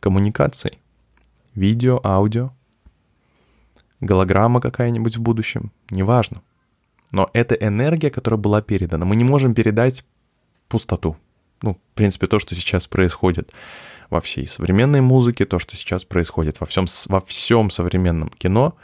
коммуникации. 0.00 0.78
Видео, 1.54 2.00
аудио, 2.04 2.52
голограмма 4.00 4.60
какая-нибудь 4.60 5.16
в 5.16 5.20
будущем, 5.20 5.72
неважно. 5.90 6.42
Но 7.10 7.30
это 7.32 7.54
энергия, 7.54 8.10
которая 8.10 8.38
была 8.38 8.62
передана. 8.62 9.04
Мы 9.04 9.16
не 9.16 9.24
можем 9.24 9.54
передать 9.54 10.04
пустоту. 10.68 11.16
Ну, 11.62 11.74
в 11.74 11.94
принципе, 11.94 12.26
то, 12.26 12.38
что 12.38 12.54
сейчас 12.54 12.86
происходит 12.86 13.52
во 14.10 14.20
всей 14.20 14.46
современной 14.46 15.00
музыке, 15.00 15.44
то, 15.44 15.58
что 15.58 15.76
сейчас 15.76 16.04
происходит 16.04 16.60
во 16.60 16.66
всем, 16.66 16.86
во 17.06 17.20
всем 17.20 17.70
современном 17.70 18.28
кино, 18.28 18.76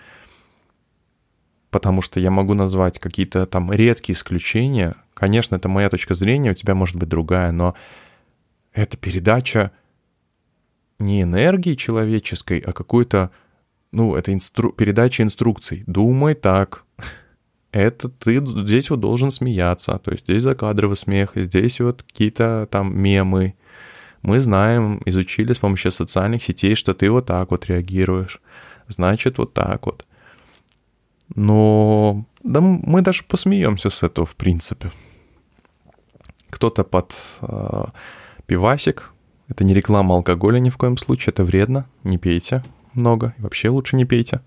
потому 1.71 2.03
что 2.03 2.21
я 2.21 2.31
могу 2.31 2.55
назвать 2.55 2.99
какие-то 2.99 3.47
там 3.47 3.73
редкие 3.73 4.15
исключения. 4.15 4.97
Конечно, 5.15 5.57
это 5.57 5.69
моя 5.69 5.89
точка 5.89 6.15
зрения, 6.15 6.51
у 6.51 6.55
тебя 6.55 6.75
может 6.75 6.97
быть 6.97 7.09
другая, 7.09 7.53
но 7.53 7.75
это 8.73 8.97
передача 8.97 9.73
не 10.99 11.23
энергии 11.23 11.75
человеческой, 11.75 12.59
а 12.59 12.73
какой-то 12.73 13.31
ну, 13.95 14.17
это 14.17 14.33
инстру... 14.33 14.73
передача 14.73 15.23
инструкций. 15.23 15.85
Думай 15.87 16.35
так. 16.35 16.85
Это 17.71 18.09
ты 18.09 18.45
здесь 18.45 18.91
вот 18.91 19.01
должен 19.01 19.31
смеяться. 19.31 19.99
То 19.99 20.13
есть 20.13 20.25
здесь 20.25 20.43
закадровый 20.43 20.97
смех, 20.97 21.33
здесь 21.35 21.81
вот 21.81 22.03
какие-то 22.03 22.69
там 22.71 22.97
мемы. 22.97 23.55
Мы 24.23 24.41
знаем, 24.41 25.01
изучили 25.07 25.53
с 25.53 25.59
помощью 25.59 25.93
социальных 25.93 26.43
сетей, 26.43 26.75
что 26.75 26.95
ты 26.95 27.11
вот 27.11 27.27
так 27.27 27.51
вот 27.51 27.67
реагируешь. 27.67 28.41
Значит, 28.89 29.39
вот 29.39 29.55
так 29.55 29.87
вот. 29.87 30.07
Но 31.35 32.25
да 32.43 32.61
мы 32.61 33.01
даже 33.01 33.25
посмеемся 33.25 33.91
с 33.91 34.03
этого, 34.03 34.27
в 34.27 34.35
принципе. 34.35 34.91
Кто-то 36.51 36.85
под 36.85 37.15
э, 37.43 37.85
пивасик. 38.47 39.13
Это 39.49 39.65
не 39.65 39.75
реклама 39.75 40.15
алкоголя 40.15 40.59
ни 40.59 40.71
в 40.71 40.77
коем 40.77 40.97
случае, 40.97 41.33
это 41.33 41.45
вредно, 41.45 41.87
не 42.03 42.19
пейте 42.19 42.63
много, 42.95 43.35
вообще 43.39 43.69
лучше 43.69 43.97
не 43.97 44.05
пейте. 44.05 44.41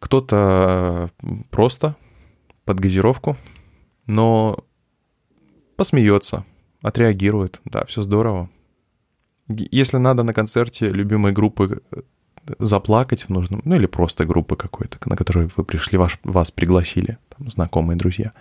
Кто-то 0.00 1.10
просто 1.50 1.96
под 2.64 2.80
газировку, 2.80 3.36
но 4.06 4.64
посмеется, 5.76 6.44
отреагирует, 6.82 7.60
да, 7.64 7.84
все 7.86 8.02
здорово. 8.02 8.50
Если 9.48 9.96
надо 9.96 10.22
на 10.22 10.34
концерте 10.34 10.90
любимой 10.90 11.32
группы 11.32 11.82
э, 11.90 12.00
заплакать 12.58 13.22
в 13.22 13.28
нужном, 13.30 13.62
ну 13.64 13.76
или 13.76 13.86
просто 13.86 14.26
группы 14.26 14.56
какой-то, 14.56 14.98
на 15.06 15.16
которую 15.16 15.50
вы 15.56 15.64
пришли, 15.64 15.96
ваш, 15.96 16.18
вас 16.22 16.50
пригласили, 16.50 17.18
там, 17.30 17.50
знакомые 17.50 17.96
друзья, 17.96 18.32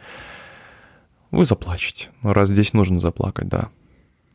вы 1.32 1.46
заплачете. 1.46 2.10
Ну, 2.22 2.34
раз 2.34 2.50
здесь 2.50 2.74
нужно 2.74 3.00
заплакать, 3.00 3.48
да. 3.48 3.70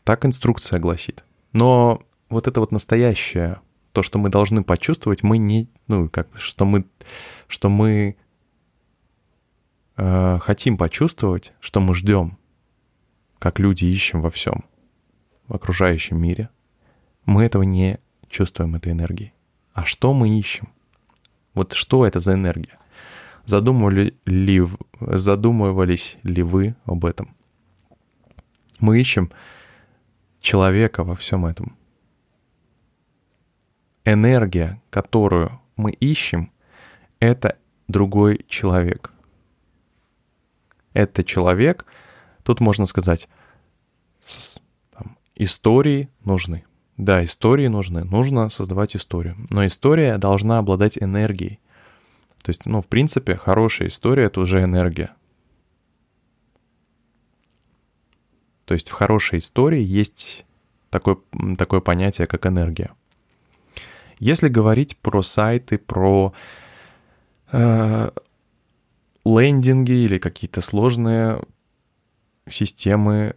Так 0.05 0.25
инструкция 0.25 0.79
гласит. 0.79 1.25
Но 1.53 2.03
вот 2.33 2.49
это 2.49 2.61
вот 2.61 2.73
настоящее, 2.73 3.61
то, 3.93 4.03
что 4.03 4.19
мы 4.19 4.31
должны 4.31 4.65
почувствовать, 4.65 5.23
мы 5.23 5.39
не, 5.39 5.69
ну, 5.87 6.09
как, 6.09 6.29
что 6.39 6.65
мы, 6.65 6.87
что 7.47 7.69
мы 7.69 8.17
э, 9.97 10.39
хотим 10.41 10.79
почувствовать, 10.79 11.53
что 11.61 11.81
мы 11.81 11.95
ждем, 11.95 12.39
как 13.39 13.59
люди 13.59 13.85
ищем 13.85 14.23
во 14.23 14.31
всем, 14.31 14.65
в 15.47 15.55
окружающем 15.55 16.21
мире, 16.21 16.49
мы 17.27 17.45
этого 17.45 17.63
не 17.63 18.01
чувствуем, 18.29 18.75
этой 18.75 18.93
энергии. 18.93 19.35
А 19.75 19.85
что 19.85 20.15
мы 20.15 20.29
ищем? 20.29 20.73
Вот 21.55 21.73
что 21.73 22.07
это 22.07 22.19
за 22.19 22.33
энергия? 22.33 22.79
Задумывали 23.45 24.15
ли, 24.25 24.67
задумывались 25.01 26.17
ли 26.23 26.43
вы 26.43 26.77
об 26.87 27.05
этом? 27.05 27.37
Мы 28.79 29.01
ищем 29.01 29.31
человека 30.41 31.05
во 31.05 31.15
всем 31.15 31.45
этом. 31.45 31.77
Энергия, 34.05 34.81
которую 34.91 35.61
мы 35.77 35.93
ищем, 35.93 36.51
это 37.21 37.57
другой 37.89 38.45
человек. 38.49 39.13
Это 40.93 41.25
человек, 41.25 41.87
тут 42.43 42.61
можно 42.61 42.87
сказать, 42.87 43.29
там, 44.93 45.17
истории 45.37 46.09
нужны. 46.25 46.65
Да, 46.97 47.25
истории 47.25 47.69
нужны, 47.69 48.05
нужно 48.05 48.51
создавать 48.51 48.95
историю. 48.97 49.37
Но 49.51 49.67
история 49.67 50.19
должна 50.19 50.59
обладать 50.59 50.99
энергией. 50.99 51.59
То 52.43 52.51
есть, 52.51 52.67
ну, 52.67 52.83
в 52.83 52.87
принципе, 52.87 53.37
хорошая 53.37 53.89
история— 53.89 54.25
это 54.27 54.41
уже 54.41 54.63
энергия. 54.63 55.15
То 58.65 58.75
есть 58.75 58.91
в 58.91 58.93
хорошей 58.93 59.39
истории 59.39 59.83
есть 59.83 60.45
такое, 60.91 61.19
такое 61.57 61.81
понятие, 61.81 62.27
как 62.27 62.47
энергия. 62.47 62.93
Если 64.23 64.47
говорить 64.47 64.97
про 64.99 65.21
сайты, 65.25 65.79
про 65.79 66.33
э, 67.51 68.11
лендинги 69.25 69.91
или 69.91 70.19
какие-то 70.19 70.61
сложные 70.61 71.43
системы, 72.49 73.35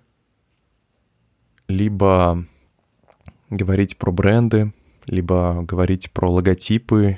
либо 1.67 2.45
говорить 3.49 3.97
про 3.97 4.11
бренды, 4.11 4.73
либо 5.07 5.63
говорить 5.63 6.11
про 6.11 6.29
логотипы, 6.29 7.17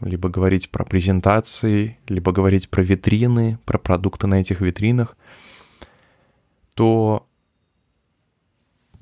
либо 0.00 0.28
говорить 0.28 0.70
про 0.70 0.84
презентации, 0.84 1.98
либо 2.06 2.30
говорить 2.30 2.70
про 2.70 2.82
витрины, 2.82 3.58
про 3.64 3.80
продукты 3.80 4.28
на 4.28 4.40
этих 4.40 4.60
витринах, 4.60 5.16
то 6.76 7.26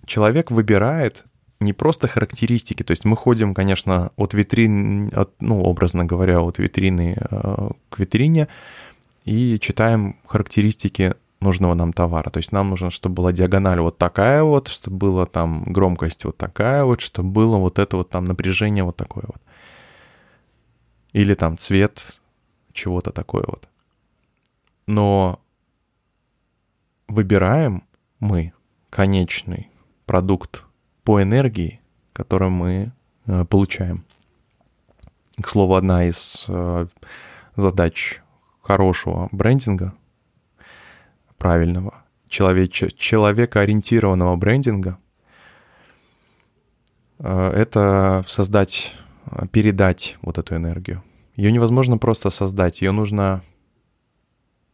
человек 0.06 0.50
выбирает 0.50 1.26
не 1.60 1.72
просто 1.72 2.08
характеристики, 2.08 2.82
то 2.82 2.92
есть 2.92 3.04
мы 3.04 3.16
ходим, 3.16 3.54
конечно, 3.54 4.12
от 4.16 4.34
витрин, 4.34 5.10
от, 5.12 5.32
ну, 5.40 5.60
образно 5.62 6.04
говоря, 6.04 6.40
от 6.40 6.58
витрины 6.58 7.16
э, 7.18 7.68
к 7.90 7.98
витрине 7.98 8.48
и 9.24 9.58
читаем 9.60 10.16
характеристики 10.26 11.14
нужного 11.40 11.74
нам 11.74 11.92
товара. 11.92 12.30
То 12.30 12.38
есть 12.38 12.52
нам 12.52 12.70
нужно, 12.70 12.90
чтобы 12.90 13.16
была 13.16 13.32
диагональ 13.32 13.80
вот 13.80 13.98
такая 13.98 14.42
вот, 14.42 14.68
чтобы 14.68 14.96
была 14.98 15.26
там 15.26 15.64
громкость 15.64 16.24
вот 16.24 16.36
такая 16.36 16.84
вот, 16.84 17.00
чтобы 17.00 17.30
было 17.30 17.56
вот 17.56 17.78
это 17.78 17.96
вот 17.96 18.10
там 18.10 18.24
напряжение 18.24 18.84
вот 18.84 18.96
такое 18.96 19.24
вот. 19.26 19.42
Или 21.12 21.34
там 21.34 21.58
цвет 21.58 22.20
чего-то 22.72 23.10
такое 23.10 23.44
вот. 23.46 23.68
Но 24.86 25.40
выбираем 27.08 27.82
мы 28.20 28.52
конечный 28.90 29.70
продукт 30.06 30.67
по 31.08 31.22
энергии, 31.22 31.80
которую 32.12 32.50
мы 32.50 32.92
э, 33.24 33.46
получаем. 33.46 34.04
К 35.40 35.48
слову, 35.48 35.74
одна 35.74 36.04
из 36.06 36.44
э, 36.48 36.86
задач 37.56 38.20
хорошего 38.60 39.30
брендинга, 39.32 39.94
правильного, 41.38 42.04
человеч- 42.28 42.94
человекоориентированного 42.94 44.36
брендинга, 44.36 44.98
э, 47.20 47.52
это 47.56 48.22
создать, 48.28 48.92
передать 49.50 50.18
вот 50.20 50.36
эту 50.36 50.56
энергию. 50.56 51.02
Ее 51.36 51.52
невозможно 51.52 51.96
просто 51.96 52.28
создать, 52.28 52.82
ее 52.82 52.92
нужно... 52.92 53.42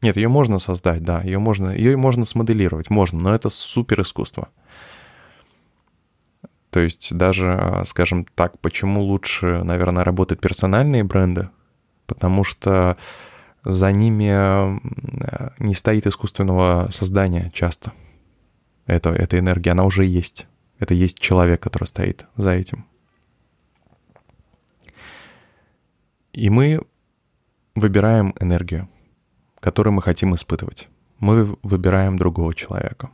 Нет, 0.03 0.17
ее 0.17 0.29
можно 0.29 0.59
создать, 0.59 1.05
да, 1.05 1.21
ее 1.21 1.39
можно, 1.39 1.71
ее 1.71 1.97
можно 1.97 2.25
смоделировать, 2.25 2.91
можно, 2.91 3.21
но 3.21 3.33
это 3.33 3.51
супер 3.51 4.01
искусство. 4.01 4.49
То 6.75 6.81
есть 6.81 7.15
даже, 7.15 7.85
скажем 7.87 8.25
так, 8.35 8.59
почему 8.59 9.01
лучше, 9.01 9.63
наверное, 9.63 10.03
работают 10.03 10.41
персональные 10.41 11.05
бренды? 11.05 11.49
Потому 12.07 12.43
что 12.43 12.97
за 13.63 13.93
ними 13.93 14.27
не 15.63 15.75
стоит 15.77 16.09
искусственного 16.09 16.89
создания 16.91 17.53
часто. 17.55 17.93
Это, 18.87 19.11
эта 19.11 19.39
энергия, 19.39 19.71
она 19.71 19.85
уже 19.85 20.05
есть. 20.05 20.49
Это 20.81 20.95
есть 20.95 21.21
человек, 21.21 21.63
который 21.63 21.85
стоит 21.85 22.27
за 22.35 22.51
этим. 22.51 22.87
И 26.33 26.51
мы 26.51 26.81
выбираем 27.77 28.35
энергию, 28.41 28.89
которую 29.61 29.93
мы 29.93 30.03
хотим 30.03 30.35
испытывать. 30.35 30.89
Мы 31.21 31.57
выбираем 31.63 32.17
другого 32.17 32.53
человека. 32.53 33.11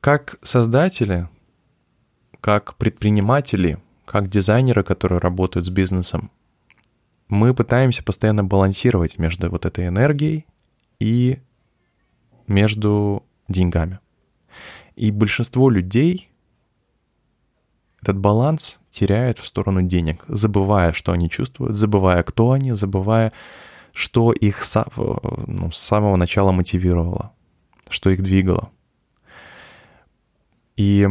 Как 0.00 0.36
создатели 0.42 1.28
как 2.40 2.74
предприниматели, 2.76 3.78
как 4.04 4.28
дизайнеры, 4.28 4.82
которые 4.82 5.20
работают 5.20 5.66
с 5.66 5.70
бизнесом, 5.70 6.30
мы 7.28 7.54
пытаемся 7.54 8.02
постоянно 8.02 8.42
балансировать 8.44 9.18
между 9.18 9.50
вот 9.50 9.66
этой 9.66 9.86
энергией 9.88 10.46
и 10.98 11.38
между 12.46 13.22
деньгами. 13.48 13.98
И 14.96 15.10
большинство 15.10 15.70
людей 15.70 16.30
этот 18.00 18.18
баланс 18.18 18.78
теряет 18.90 19.38
в 19.38 19.46
сторону 19.46 19.82
денег, 19.82 20.24
забывая, 20.28 20.92
что 20.92 21.12
они 21.12 21.28
чувствуют, 21.28 21.76
забывая, 21.76 22.22
кто 22.22 22.52
они, 22.52 22.72
забывая, 22.72 23.32
что 23.92 24.32
их 24.32 24.62
ну, 24.96 25.70
с 25.70 25.78
самого 25.78 26.16
начала 26.16 26.52
мотивировало, 26.52 27.32
что 27.88 28.10
их 28.10 28.22
двигало. 28.22 28.70
И 30.76 31.08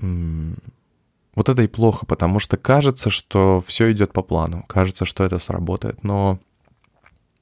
вот 0.00 1.48
это 1.48 1.62
и 1.62 1.66
плохо, 1.66 2.06
потому 2.06 2.40
что 2.40 2.56
кажется, 2.56 3.10
что 3.10 3.62
все 3.66 3.92
идет 3.92 4.12
по 4.12 4.22
плану, 4.22 4.64
кажется, 4.68 5.04
что 5.04 5.24
это 5.24 5.38
сработает, 5.38 6.02
но 6.02 6.38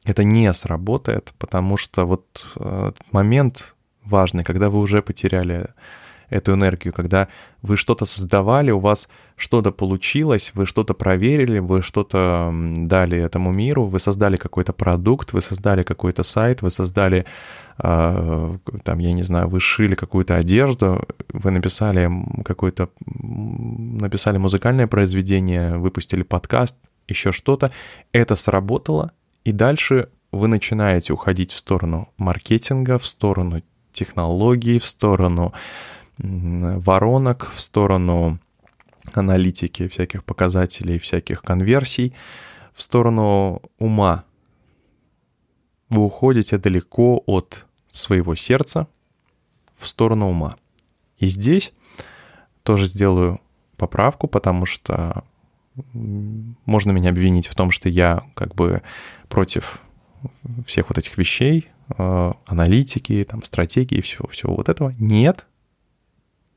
это 0.05 0.25
не 0.25 0.53
сработает, 0.53 1.33
потому 1.39 1.77
что 1.77 2.05
вот 2.05 2.47
э, 2.57 2.93
момент 3.13 3.75
важный, 4.05 4.45
когда 4.45 4.69
вы 4.69 4.81
уже 4.81 5.03
потеряли 5.03 5.71
эту 6.35 6.53
энергию, 6.53 6.93
когда 6.93 7.29
вы 7.63 7.77
что-то 7.77 8.07
создавали, 8.07 8.73
у 8.73 8.81
вас 8.81 9.09
что-то 9.37 9.71
получилось, 9.71 10.51
вы 10.55 10.67
что-то 10.67 10.93
проверили, 10.95 11.61
вы 11.61 11.81
что-то 11.81 12.53
дали 12.77 13.19
этому 13.19 13.53
миру, 13.53 13.87
вы 13.87 14.01
создали 14.01 14.37
какой-то 14.37 14.73
продукт, 14.73 15.33
вы 15.33 15.41
создали 15.41 15.83
какой-то 15.83 16.25
сайт, 16.25 16.63
вы 16.63 16.71
создали, 16.71 17.25
э, 17.79 18.59
там, 18.83 18.99
я 18.99 19.13
не 19.13 19.23
знаю, 19.23 19.49
вы 19.49 19.61
шили 19.61 19.95
какую-то 19.95 20.35
одежду, 20.35 21.07
вы 21.33 21.51
написали 21.53 22.11
какой-то, 22.45 22.89
написали 23.07 24.39
музыкальное 24.39 24.89
произведение, 24.89 25.79
выпустили 25.79 26.25
подкаст, 26.25 26.77
еще 27.09 27.31
что-то, 27.31 27.71
это 28.13 28.35
сработало, 28.35 29.13
и 29.45 29.53
дальше 29.53 30.09
вы 30.33 30.49
начинаете 30.49 31.13
уходить 31.13 31.53
в 31.53 31.59
сторону 31.59 32.09
маркетинга, 32.17 32.99
в 32.99 33.07
сторону 33.07 33.63
технологий, 33.93 34.81
в 34.81 34.85
сторону 34.85 35.53
воронок, 36.19 37.51
в 37.55 37.61
сторону 37.61 38.39
аналитики 39.13 39.89
всяких 39.89 40.25
показателей, 40.25 40.99
всяких 40.99 41.43
конверсий, 41.43 42.15
в 42.73 42.83
сторону 42.83 43.63
ума. 43.79 44.25
Вы 45.89 46.05
уходите 46.05 46.59
далеко 46.59 47.23
от 47.27 47.67
своего 47.87 48.35
сердца 48.35 48.89
в 49.79 49.87
сторону 49.87 50.29
ума. 50.29 50.57
И 51.19 51.27
здесь 51.27 51.73
тоже 52.63 52.87
сделаю 52.87 53.41
поправку, 53.77 54.27
потому 54.27 54.67
что 54.67 55.25
можно 55.95 56.93
меня 56.93 57.11
обвинить 57.11 57.47
в 57.47 57.55
том, 57.55 57.71
что 57.71 57.89
я 57.89 58.23
как 58.35 58.55
бы 58.55 58.83
против 59.29 59.81
всех 60.67 60.89
вот 60.89 60.99
этих 60.99 61.19
вещей, 61.19 61.69
э, 61.97 62.33
аналитики, 62.47 63.27
там, 63.29 63.43
стратегии, 63.43 64.01
всего, 64.01 64.29
всего 64.29 64.55
вот 64.55 64.69
этого. 64.69 64.95
Нет, 64.99 65.47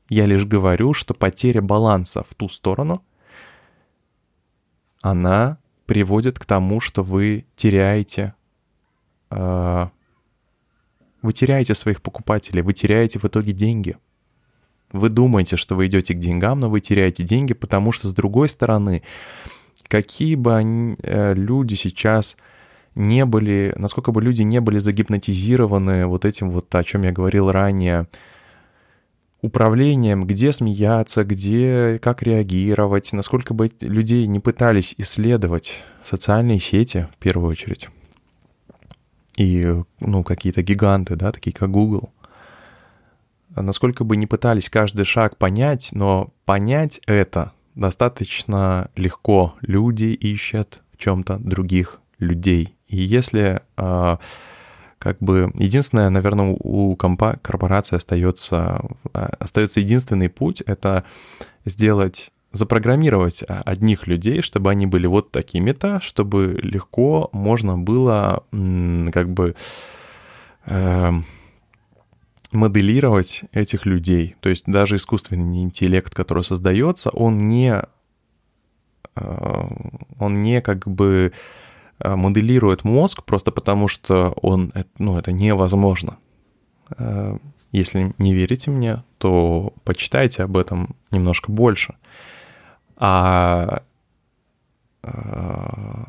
я 0.08 0.26
лишь 0.26 0.44
говорю, 0.44 0.94
что 0.94 1.14
потеря 1.14 1.60
баланса 1.60 2.24
в 2.28 2.34
ту 2.34 2.48
сторону, 2.48 3.02
она 5.00 5.58
приводит 5.86 6.38
к 6.38 6.44
тому, 6.44 6.80
что 6.80 7.02
вы 7.02 7.46
теряете, 7.56 8.34
э, 9.30 9.88
вы 11.22 11.32
теряете 11.32 11.74
своих 11.74 12.02
покупателей, 12.02 12.62
вы 12.62 12.72
теряете 12.72 13.18
в 13.18 13.24
итоге 13.24 13.52
деньги. 13.52 13.96
Вы 14.92 15.10
думаете, 15.10 15.56
что 15.56 15.74
вы 15.74 15.86
идете 15.86 16.14
к 16.14 16.18
деньгам, 16.18 16.60
но 16.60 16.70
вы 16.70 16.80
теряете 16.80 17.22
деньги, 17.22 17.52
потому 17.52 17.92
что 17.92 18.08
с 18.08 18.14
другой 18.14 18.48
стороны 18.48 19.02
какие 19.88 20.34
бы 20.34 20.54
они, 20.56 20.96
э, 21.02 21.34
люди 21.34 21.74
сейчас 21.74 22.36
не 22.94 23.24
были, 23.24 23.74
насколько 23.76 24.12
бы 24.12 24.20
люди 24.22 24.42
не 24.42 24.60
были 24.60 24.78
загипнотизированы 24.78 26.06
вот 26.06 26.24
этим 26.24 26.50
вот, 26.50 26.74
о 26.74 26.84
чем 26.84 27.02
я 27.02 27.12
говорил 27.12 27.50
ранее, 27.50 28.08
управлением, 29.40 30.26
где 30.26 30.52
смеяться, 30.52 31.24
где, 31.24 31.98
как 32.02 32.22
реагировать, 32.22 33.12
насколько 33.12 33.54
бы 33.54 33.70
людей 33.80 34.26
не 34.26 34.40
пытались 34.40 34.94
исследовать 34.98 35.84
социальные 36.02 36.60
сети 36.60 37.08
в 37.14 37.18
первую 37.18 37.50
очередь. 37.50 37.88
И, 39.36 39.64
ну, 40.00 40.24
какие-то 40.24 40.62
гиганты, 40.62 41.14
да, 41.14 41.30
такие 41.30 41.52
как 41.52 41.70
Google. 41.70 42.10
Насколько 43.54 44.04
бы 44.04 44.16
не 44.16 44.26
пытались 44.26 44.68
каждый 44.68 45.04
шаг 45.04 45.36
понять, 45.36 45.90
но 45.92 46.32
понять 46.44 47.00
это 47.06 47.52
достаточно 47.76 48.90
легко. 48.96 49.54
Люди 49.60 50.06
ищут 50.06 50.82
в 50.92 50.96
чем-то 50.96 51.38
других 51.38 52.00
людей. 52.18 52.74
И 52.88 52.96
если 52.96 53.60
а, 53.76 54.18
как 54.98 55.18
бы 55.20 55.52
единственное, 55.54 56.10
наверное, 56.10 56.56
у 56.58 56.96
компа- 56.96 57.38
корпорации 57.40 57.96
остается, 57.96 58.80
а, 59.12 59.30
остается 59.38 59.80
единственный 59.80 60.28
путь— 60.28 60.60
это 60.66 61.04
сделать 61.64 62.32
запрограммировать 62.52 63.44
а, 63.46 63.62
одних 63.64 64.06
людей, 64.06 64.42
чтобы 64.42 64.70
они 64.70 64.86
были 64.86 65.06
вот 65.06 65.30
такими-то, 65.30 66.00
чтобы 66.00 66.58
легко 66.62 67.30
можно 67.32 67.78
было 67.78 68.44
как 69.12 69.30
бы 69.30 69.54
э, 70.66 71.12
моделировать 72.52 73.42
этих 73.52 73.86
людей. 73.86 74.36
То 74.40 74.48
есть 74.48 74.64
даже 74.66 74.96
искусственный 74.96 75.62
интеллект, 75.62 76.14
который 76.14 76.44
создается, 76.44 77.10
он 77.10 77.48
не, 77.48 77.82
э, 79.16 79.68
он 80.18 80.40
не 80.40 80.60
как 80.62 80.88
бы 80.88 81.32
моделирует 82.04 82.84
мозг 82.84 83.24
просто 83.24 83.50
потому, 83.50 83.88
что 83.88 84.32
он, 84.42 84.72
ну, 84.98 85.18
это 85.18 85.32
невозможно. 85.32 86.18
Э, 86.96 87.36
если 87.72 88.14
не 88.18 88.34
верите 88.34 88.70
мне, 88.70 89.02
то 89.18 89.72
почитайте 89.84 90.42
об 90.42 90.56
этом 90.56 90.96
немножко 91.10 91.52
больше. 91.52 91.94
А 92.96 93.82
э, 95.02 96.04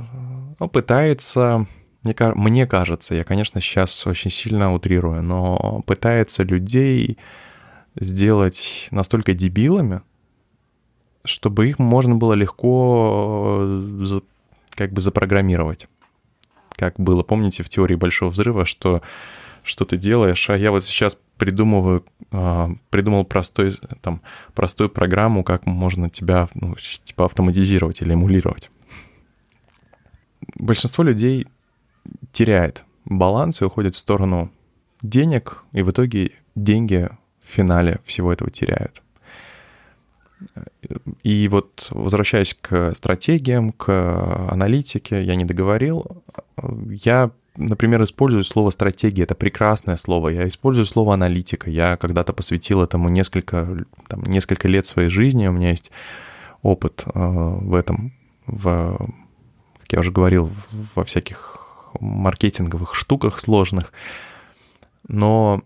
ну, 0.60 0.69
пытается, 0.69 1.65
мне 2.04 2.65
кажется, 2.67 3.15
я, 3.15 3.23
конечно, 3.23 3.60
сейчас 3.62 4.08
очень 4.08 4.32
сильно 4.32 4.73
утрирую, 4.73 5.21
но 5.21 5.84
пытается 5.86 6.43
людей 6.43 7.17
сделать 7.95 8.88
настолько 8.91 9.34
дебилами, 9.34 10.02
чтобы 11.25 11.67
их 11.69 11.80
можно 11.80 12.15
было 12.15 12.34
легко 12.34 13.65
как 14.79 14.93
бы 14.93 15.01
запрограммировать. 15.01 15.89
Как 16.71 16.97
было, 16.97 17.21
помните, 17.21 17.63
в 17.63 17.69
теории 17.69 17.95
Большого 17.95 18.29
Взрыва, 18.29 18.63
что 18.63 19.01
что 19.61 19.83
ты 19.83 19.97
делаешь, 19.97 20.49
а 20.49 20.57
я 20.57 20.71
вот 20.71 20.85
сейчас 20.85 21.17
придумываю, 21.37 22.05
а, 22.31 22.71
придумал 22.89 23.25
простой, 23.25 23.77
там, 24.01 24.21
простую 24.55 24.89
программу, 24.89 25.43
как 25.43 25.65
можно 25.65 26.09
тебя, 26.09 26.47
ну, 26.53 26.75
типа, 27.03 27.25
автоматизировать 27.25 28.01
или 28.01 28.13
эмулировать. 28.13 28.71
Большинство 30.55 31.03
людей 31.03 31.45
теряет 32.31 32.83
баланс 33.03 33.61
и 33.61 33.65
уходит 33.65 33.95
в 33.95 33.99
сторону 33.99 34.49
денег, 35.01 35.65
и 35.73 35.81
в 35.81 35.91
итоге 35.91 36.31
деньги 36.55 37.09
в 37.43 37.53
финале 37.53 37.99
всего 38.05 38.31
этого 38.31 38.49
теряют. 38.49 39.03
И 41.23 41.47
вот 41.49 41.88
возвращаясь 41.91 42.58
к 42.60 42.93
стратегиям, 42.95 43.71
к 43.71 44.49
аналитике, 44.52 45.23
я 45.23 45.36
не 45.36 45.45
договорил. 45.45 46.23
Я, 46.89 47.32
например, 47.58 48.04
использую 48.04 48.43
слово 48.43 48.69
стратегия, 48.69 49.23
это 49.23 49.36
прекрасное 49.36 49.97
слово. 49.97 50.30
Я 50.30 50.47
использую 50.47 50.86
слово 50.86 51.13
аналитика. 51.13 51.69
Я 51.69 51.97
когда-то 51.97 52.34
посвятил 52.34 52.82
этому 52.82 53.10
несколько, 53.10 53.86
там, 54.08 54.23
несколько 54.23 54.67
лет 54.67 54.86
своей 54.86 55.10
жизни. 55.10 55.47
У 55.47 55.52
меня 55.52 55.71
есть 55.71 55.91
опыт 56.62 57.04
э, 57.06 57.12
в 57.13 57.73
этом, 57.75 58.13
в, 58.45 58.97
как 59.80 59.93
я 59.93 59.99
уже 59.99 60.12
говорил, 60.12 60.52
во 60.95 61.04
всяких 61.04 61.60
маркетинговых 61.99 62.95
штуках 62.95 63.39
сложных. 63.39 63.91
Но 65.08 65.63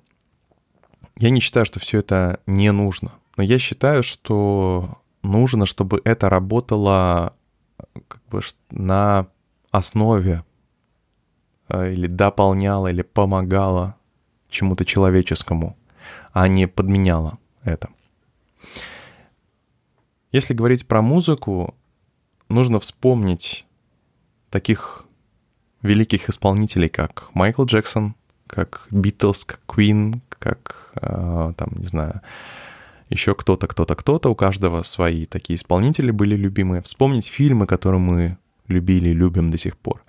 я 1.17 1.29
не 1.29 1.41
считаю, 1.41 1.65
что 1.65 1.79
все 1.79 1.99
это 1.99 2.39
не 2.47 2.71
нужно. 2.71 3.11
Но 3.35 3.43
я 3.43 3.59
считаю, 3.59 4.03
что 4.03 4.97
нужно, 5.23 5.65
чтобы 5.65 6.01
это 6.03 6.29
работало 6.29 7.35
как 8.07 8.21
бы 8.29 8.41
на 8.69 9.27
основе 9.71 10.43
э, 11.69 11.93
или 11.93 12.07
дополняло, 12.07 12.87
или 12.87 13.01
помогало 13.01 13.95
чему-то 14.49 14.85
человеческому, 14.85 15.75
а 16.31 16.47
не 16.47 16.67
подменяло 16.67 17.39
это. 17.63 17.89
Если 20.31 20.53
говорить 20.53 20.87
про 20.87 21.01
музыку, 21.01 21.75
нужно 22.49 22.79
вспомнить 22.79 23.65
таких 24.49 25.05
великих 25.81 26.29
исполнителей, 26.29 26.89
как 26.89 27.29
Майкл 27.33 27.65
Джексон, 27.65 28.15
как 28.47 28.87
Битлз, 28.91 29.45
как 29.45 29.59
Queen, 29.67 30.21
как, 30.29 30.91
э, 30.95 31.53
там, 31.57 31.69
не 31.75 31.87
знаю, 31.87 32.21
еще 33.13 33.35
кто-то, 33.35 33.67
кто-то, 33.67 33.95
кто-то, 33.95 34.29
у 34.29 34.35
каждого 34.35 34.83
свои 34.83 35.25
такие 35.25 35.57
исполнители 35.57 36.11
были 36.11 36.35
любимые. 36.35 36.81
Вспомнить 36.81 37.27
фильмы, 37.27 37.67
которые 37.67 37.99
мы 37.99 38.37
любили 38.67 39.09
и 39.09 39.13
любим 39.13 39.51
до 39.51 39.57
сих 39.57 39.77
пор. 39.77 40.03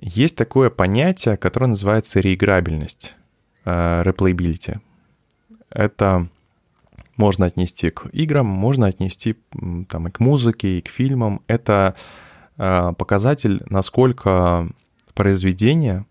Есть 0.00 0.36
такое 0.36 0.68
понятие, 0.68 1.36
которое 1.36 1.68
называется 1.68 2.20
реиграбельность, 2.20 3.14
э, 3.64 4.02
replayability. 4.02 4.80
Это 5.70 6.28
можно 7.16 7.46
отнести 7.46 7.90
к 7.90 8.06
играм, 8.12 8.46
можно 8.46 8.86
отнести 8.86 9.36
там, 9.88 10.08
и 10.08 10.10
к 10.10 10.20
музыке, 10.20 10.78
и 10.78 10.82
к 10.82 10.88
фильмам. 10.88 11.40
Это 11.46 11.94
э, 12.56 12.92
показатель, 12.98 13.62
насколько 13.70 14.68
произведение 15.14 16.04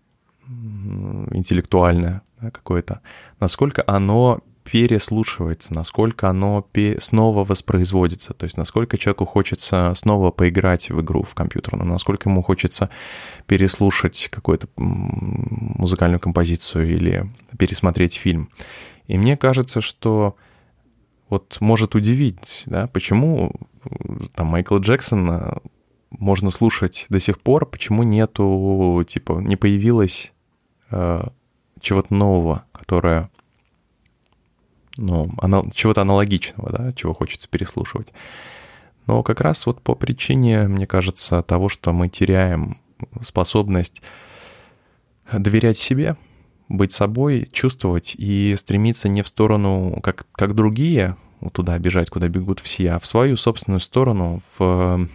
интеллектуальное 1.32 2.22
какое-то, 2.40 3.00
насколько 3.40 3.84
оно 3.86 4.40
переслушивается, 4.64 5.74
насколько 5.74 6.28
оно 6.28 6.66
снова 7.00 7.44
воспроизводится, 7.44 8.32
то 8.32 8.44
есть 8.44 8.56
насколько 8.56 8.96
человеку 8.96 9.24
хочется 9.24 9.92
снова 9.96 10.30
поиграть 10.30 10.90
в 10.90 11.00
игру 11.00 11.22
в 11.22 11.34
компьютерную, 11.34 11.88
насколько 11.88 12.28
ему 12.28 12.42
хочется 12.42 12.90
переслушать 13.46 14.28
какую-то 14.30 14.68
музыкальную 14.76 16.20
композицию 16.20 16.94
или 16.94 17.30
пересмотреть 17.58 18.14
фильм. 18.14 18.50
И 19.06 19.18
мне 19.18 19.36
кажется, 19.36 19.80
что 19.80 20.36
вот 21.28 21.58
может 21.60 21.94
удивить, 21.94 22.62
да, 22.66 22.86
почему 22.86 23.52
там 24.34 24.48
Майкла 24.48 24.78
Джексона 24.78 25.58
можно 26.10 26.50
слушать 26.50 27.06
до 27.08 27.18
сих 27.18 27.40
пор, 27.40 27.66
почему 27.66 28.02
нету, 28.02 29.04
типа, 29.08 29.40
не 29.40 29.56
появилось 29.56 30.32
э, 30.90 31.24
чего-то 31.80 32.14
нового, 32.14 32.64
которое 32.72 33.30
ну, 34.96 35.30
чего-то 35.74 36.02
аналогичного, 36.02 36.70
да, 36.70 36.92
чего 36.92 37.14
хочется 37.14 37.48
переслушивать. 37.48 38.12
Но 39.06 39.22
как 39.22 39.40
раз 39.40 39.66
вот 39.66 39.82
по 39.82 39.94
причине, 39.94 40.68
мне 40.68 40.86
кажется, 40.86 41.42
того, 41.42 41.68
что 41.68 41.92
мы 41.92 42.08
теряем 42.08 42.78
способность 43.20 44.02
доверять 45.32 45.76
себе, 45.76 46.16
быть 46.68 46.92
собой, 46.92 47.48
чувствовать 47.52 48.14
и 48.16 48.54
стремиться 48.56 49.08
не 49.08 49.22
в 49.22 49.28
сторону, 49.28 49.98
как, 50.02 50.26
как 50.32 50.54
другие, 50.54 51.16
вот 51.40 51.52
туда 51.52 51.78
бежать, 51.78 52.10
куда 52.10 52.28
бегут 52.28 52.60
все, 52.60 52.92
а 52.92 52.98
в 53.00 53.06
свою 53.06 53.36
собственную 53.36 53.80
сторону, 53.80 54.42
в 54.56 55.08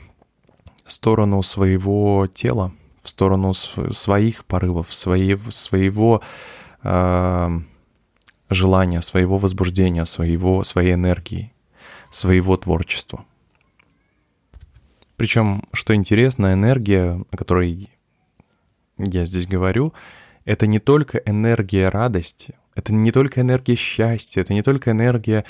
сторону 0.85 1.41
своего 1.43 2.27
тела, 2.27 2.73
в 3.01 3.09
сторону 3.09 3.53
своих 3.53 4.45
порывов, 4.45 4.93
своей, 4.93 5.37
своего 5.49 6.21
э, 6.83 7.59
желания, 8.49 9.01
своего 9.01 9.37
возбуждения, 9.37 10.05
своего, 10.05 10.63
своей 10.63 10.93
энергии, 10.93 11.53
своего 12.09 12.57
творчества. 12.57 13.25
Причем, 15.15 15.63
что 15.73 15.95
интересно, 15.95 16.53
энергия, 16.53 17.23
о 17.31 17.37
которой 17.37 17.89
я 18.97 19.25
здесь 19.25 19.47
говорю, 19.47 19.93
это 20.45 20.67
не 20.67 20.79
только 20.79 21.17
энергия 21.25 21.89
радости, 21.89 22.55
это 22.75 22.93
не 22.93 23.11
только 23.11 23.41
энергия 23.41 23.75
счастья, 23.75 24.41
это 24.41 24.53
не 24.53 24.61
только 24.61 24.91
энергия 24.91 25.43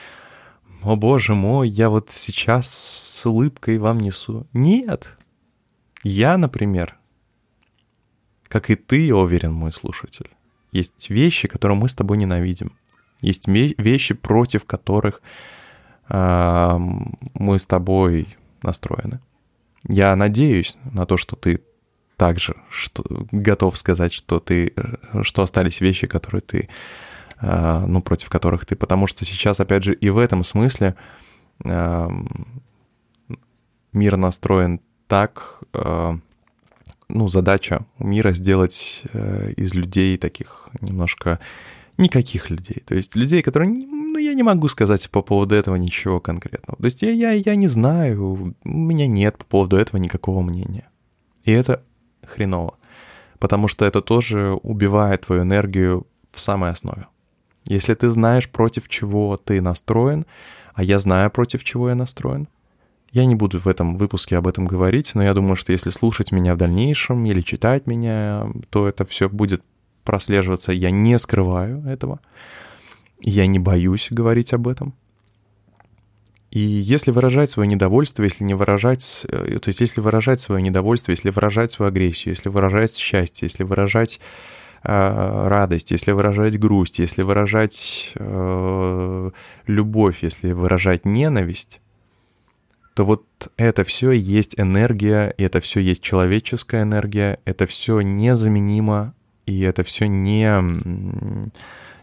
«О 0.84 0.96
боже 0.96 1.34
мой, 1.34 1.68
я 1.68 1.90
вот 1.90 2.12
сейчас 2.12 2.70
с 2.70 3.26
улыбкой 3.26 3.80
вам 3.80 4.00
несу». 4.00 4.48
Нет. 4.54 5.18
Я, 6.04 6.38
например, 6.38 6.98
как 8.48 8.70
и 8.70 8.76
ты, 8.76 9.14
уверен, 9.14 9.54
мой 9.54 9.74
слушатель, 9.74 10.30
есть 10.72 11.10
вещи, 11.10 11.48
которые 11.48 11.78
мы 11.78 11.90
с 11.90 11.96
тобой 11.96 12.18
ненавидим. 12.18 12.78
Есть 13.22 13.48
вещи, 13.48 14.14
против 14.14 14.66
которых 14.66 15.22
э, 16.10 16.78
мы 17.34 17.60
с 17.60 17.66
тобой 17.66 18.28
настроены. 18.62 19.20
Я 19.88 20.16
надеюсь 20.16 20.78
на 20.92 21.06
то, 21.06 21.18
что 21.18 21.36
ты 21.36 21.62
также 22.18 22.56
что, 22.70 23.04
готов 23.32 23.78
сказать, 23.78 24.12
что 24.12 24.40
ты, 24.40 24.74
что 25.22 25.44
остались 25.44 25.82
вещи, 25.82 26.08
которые 26.08 26.42
ты, 26.42 26.70
э, 27.40 27.86
ну, 27.88 28.02
против 28.02 28.30
которых 28.30 28.66
ты, 28.66 28.76
потому 28.76 29.08
что 29.08 29.24
сейчас, 29.26 29.60
опять 29.60 29.84
же, 29.84 29.94
и 29.94 30.10
в 30.10 30.18
этом 30.18 30.44
смысле 30.44 30.96
э, 31.64 32.10
мир 33.94 34.18
настроен 34.18 34.82
так, 35.08 35.62
э, 35.74 36.18
ну, 37.10 37.30
задача 37.30 37.86
у 38.00 38.08
мира 38.08 38.32
сделать 38.32 39.04
э, 39.14 39.54
из 39.56 39.74
людей 39.74 40.18
таких 40.18 40.70
немножко 40.82 41.40
никаких 41.98 42.50
людей. 42.50 42.84
То 42.86 42.96
есть 42.96 43.16
людей, 43.16 43.42
которые, 43.42 43.70
ну, 43.72 44.18
я 44.18 44.34
не 44.34 44.44
могу 44.44 44.68
сказать 44.68 45.10
по 45.10 45.22
поводу 45.22 45.56
этого 45.56 45.76
ничего 45.76 46.20
конкретного. 46.20 46.78
То 46.78 46.86
есть 46.86 47.02
я, 47.02 47.12
я, 47.12 47.32
я 47.32 47.56
не 47.56 47.68
знаю, 47.68 48.56
у 48.64 48.70
меня 48.70 49.08
нет 49.08 49.38
по 49.38 49.46
поводу 49.46 49.78
этого 49.78 50.00
никакого 50.00 50.42
мнения. 50.42 50.90
И 51.44 51.52
это 51.52 51.84
хреново. 52.26 52.78
Потому 53.40 53.68
что 53.68 53.86
это 53.86 54.02
тоже 54.02 54.54
убивает 54.64 55.26
твою 55.26 55.44
энергию 55.44 56.08
в 56.32 56.40
самой 56.40 56.72
основе. 56.72 57.08
Если 57.66 57.94
ты 57.94 58.10
знаешь, 58.10 58.50
против 58.50 58.88
чего 58.88 59.38
ты 59.38 59.62
настроен, 59.62 60.26
а 60.74 60.84
я 60.84 61.00
знаю, 61.00 61.30
против 61.32 61.64
чего 61.64 61.90
я 61.90 61.96
настроен, 61.96 62.48
я 63.12 63.26
не 63.26 63.36
буду 63.36 63.60
в 63.60 63.68
этом 63.68 63.98
выпуске 63.98 64.38
об 64.38 64.48
этом 64.48 64.66
говорить, 64.66 65.12
но 65.16 65.24
я 65.24 65.34
думаю, 65.34 65.56
что 65.56 65.72
если 65.72 65.90
слушать 65.90 66.32
меня 66.32 66.56
в 66.56 66.58
дальнейшем 66.58 67.26
или 67.26 67.42
читать 67.42 67.88
меня, 67.88 68.48
то 68.70 68.88
это 68.88 69.06
все 69.06 69.30
будет 69.30 69.64
прослеживаться. 70.08 70.72
Я 70.72 70.90
не 70.90 71.20
скрываю 71.20 71.84
этого. 71.86 72.22
Я 73.20 73.46
не 73.46 73.60
боюсь 73.60 74.08
говорить 74.10 74.54
об 74.54 74.70
этом. 74.70 74.96
И 76.50 76.60
если 76.60 77.12
выражать 77.12 77.50
свое 77.50 77.68
недовольство, 77.68 78.24
если 78.24 78.46
не 78.46 78.54
выражать, 78.54 79.26
э, 79.30 79.60
то 79.60 79.68
есть 79.68 79.82
если 79.82 80.00
выражать 80.00 80.40
свое 80.40 80.62
недовольство, 80.62 81.12
если 81.12 81.30
выражать 81.30 81.74
свою 81.74 81.90
агрессию, 81.90 82.34
если 82.34 82.48
выражать 82.48 82.96
счастье, 82.96 83.48
если 83.48 83.66
выражать 83.66 84.22
э, 84.84 85.48
радость, 85.48 85.92
если 85.92 86.14
выражать 86.14 86.58
грусть, 86.58 87.00
если 87.00 87.22
выражать 87.22 88.14
э, 88.16 89.32
любовь, 89.68 90.24
если 90.24 90.54
выражать 90.54 91.04
ненависть, 91.04 91.82
то 92.94 93.06
вот 93.06 93.26
это 93.58 93.84
все 93.84 94.12
есть 94.12 94.58
энергия, 94.58 95.34
это 95.38 95.60
все 95.60 95.82
есть 95.82 96.02
человеческая 96.02 96.84
энергия, 96.84 97.40
это 97.44 97.68
все 97.68 98.00
незаменимо, 98.00 99.14
и 99.48 99.62
это 99.62 99.84
все 99.84 100.08
не, 100.08 100.62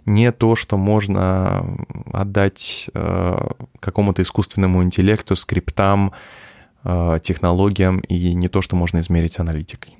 не 0.04 0.32
то, 0.32 0.56
что 0.56 0.76
можно 0.76 1.86
отдать 2.12 2.90
э, 2.92 3.48
какому-то 3.78 4.22
искусственному 4.22 4.82
интеллекту, 4.82 5.36
скриптам, 5.36 6.12
э, 6.82 7.18
технологиям, 7.22 8.00
и 8.00 8.34
не 8.34 8.48
то, 8.48 8.60
что 8.60 8.74
можно 8.74 8.98
измерить 8.98 9.38
аналитикой. 9.38 9.96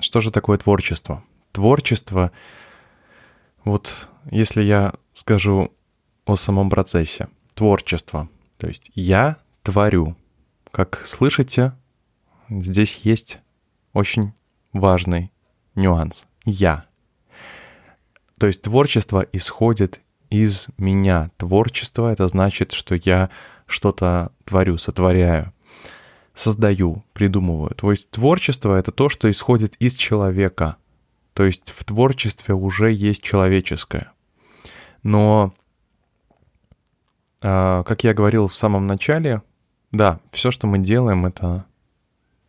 Что 0.00 0.22
же 0.22 0.30
такое 0.30 0.56
творчество? 0.56 1.22
Творчество, 1.52 2.32
вот 3.64 4.08
если 4.30 4.62
я 4.62 4.94
скажу 5.12 5.70
о 6.24 6.36
самом 6.36 6.70
процессе, 6.70 7.28
творчество— 7.54 8.30
то 8.62 8.68
есть 8.68 8.92
я 8.94 9.38
творю. 9.64 10.14
Как 10.70 11.02
слышите, 11.04 11.72
здесь 12.48 13.00
есть 13.02 13.40
очень 13.92 14.34
важный 14.72 15.31
нюанс. 15.74 16.26
Я. 16.44 16.86
То 18.38 18.46
есть 18.46 18.62
творчество 18.62 19.24
исходит 19.32 20.00
из 20.30 20.68
меня. 20.78 21.30
Творчество— 21.36 22.12
это 22.12 22.26
значит, 22.28 22.72
что 22.72 22.94
я 22.94 23.30
что-то 23.66 24.32
творю, 24.44 24.78
сотворяю, 24.78 25.52
создаю, 26.34 27.04
придумываю. 27.12 27.74
То 27.74 27.90
есть 27.90 28.10
творчество— 28.10 28.74
это 28.78 28.92
то, 28.92 29.08
что 29.08 29.30
исходит 29.30 29.76
из 29.76 29.96
человека. 29.96 30.76
То 31.34 31.44
есть 31.44 31.70
в 31.70 31.84
творчестве 31.84 32.54
уже 32.54 32.90
есть 32.92 33.22
человеческое. 33.22 34.12
Но 35.02 35.54
а, 37.42 37.82
как 37.82 38.04
я 38.04 38.14
говорил 38.14 38.46
в 38.46 38.56
самом 38.56 38.86
начале, 38.86 39.42
да, 39.90 40.20
все, 40.30 40.50
что 40.50 40.66
мы 40.66 40.78
делаем, 40.78 41.26
это 41.26 41.66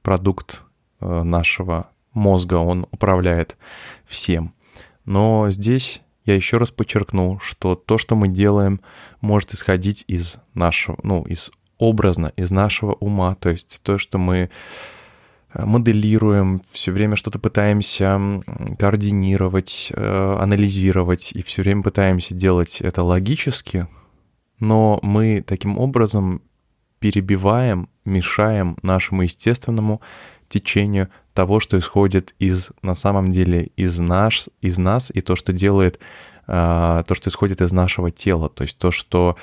продукт 0.02 0.62
э, 1.02 1.24
нашего 1.24 1.90
мозга, 2.14 2.56
он 2.56 2.88
управляет 2.92 3.58
всем. 4.06 4.54
Но 5.06 5.52
здесь 5.52 6.02
я 6.26 6.36
еще 6.36 6.58
раз 6.58 6.72
подчеркну, 6.72 7.40
что 7.42 7.76
то, 7.76 7.98
что 7.98 8.16
мы 8.16 8.28
делаем, 8.28 8.82
может 9.22 9.54
исходить 9.54 10.06
из 10.08 10.38
нашего, 10.54 10.98
ну, 11.04 11.24
из 11.24 11.52
образно, 11.78 12.32
из 12.38 12.52
нашего 12.52 12.94
ума, 12.94 13.36
то 13.36 13.50
есть 13.50 13.82
то, 13.84 13.98
что 13.98 14.18
мы 14.18 14.50
э, 15.54 15.66
моделируем, 15.66 16.62
все 16.72 16.92
время 16.92 17.18
что-то 17.18 17.40
пытаемся 17.40 18.20
координировать, 18.80 19.92
э, 19.94 20.38
анализировать, 20.40 21.34
и 21.34 21.44
все 21.44 21.62
время 21.62 21.84
пытаемся 21.84 22.34
делать 22.34 22.80
это 22.80 23.04
логически, 23.04 23.88
но 24.60 25.00
мы 25.02 25.44
таким 25.46 25.78
образом 25.78 26.42
перебиваем, 27.00 27.90
мешаем 28.06 28.78
нашему 28.82 29.24
естественному 29.24 30.00
течению 30.48 31.10
того, 31.34 31.60
что 31.60 31.78
исходит 31.78 32.36
из, 32.40 32.72
на 32.82 32.96
самом 32.96 33.32
деле, 33.32 33.72
из, 33.76 34.00
наш, 34.00 34.48
из 34.62 34.78
нас, 34.78 35.12
и 35.14 35.22
то, 35.22 35.36
что 35.36 35.54
делает, 35.54 36.00
то, 36.46 37.06
что 37.12 37.30
исходит 37.30 37.62
из 37.62 37.72
нашего 37.72 38.12
тела, 38.12 38.50
то 38.50 38.64
есть 38.64 38.78
то, 38.78 38.92
что 38.92 39.38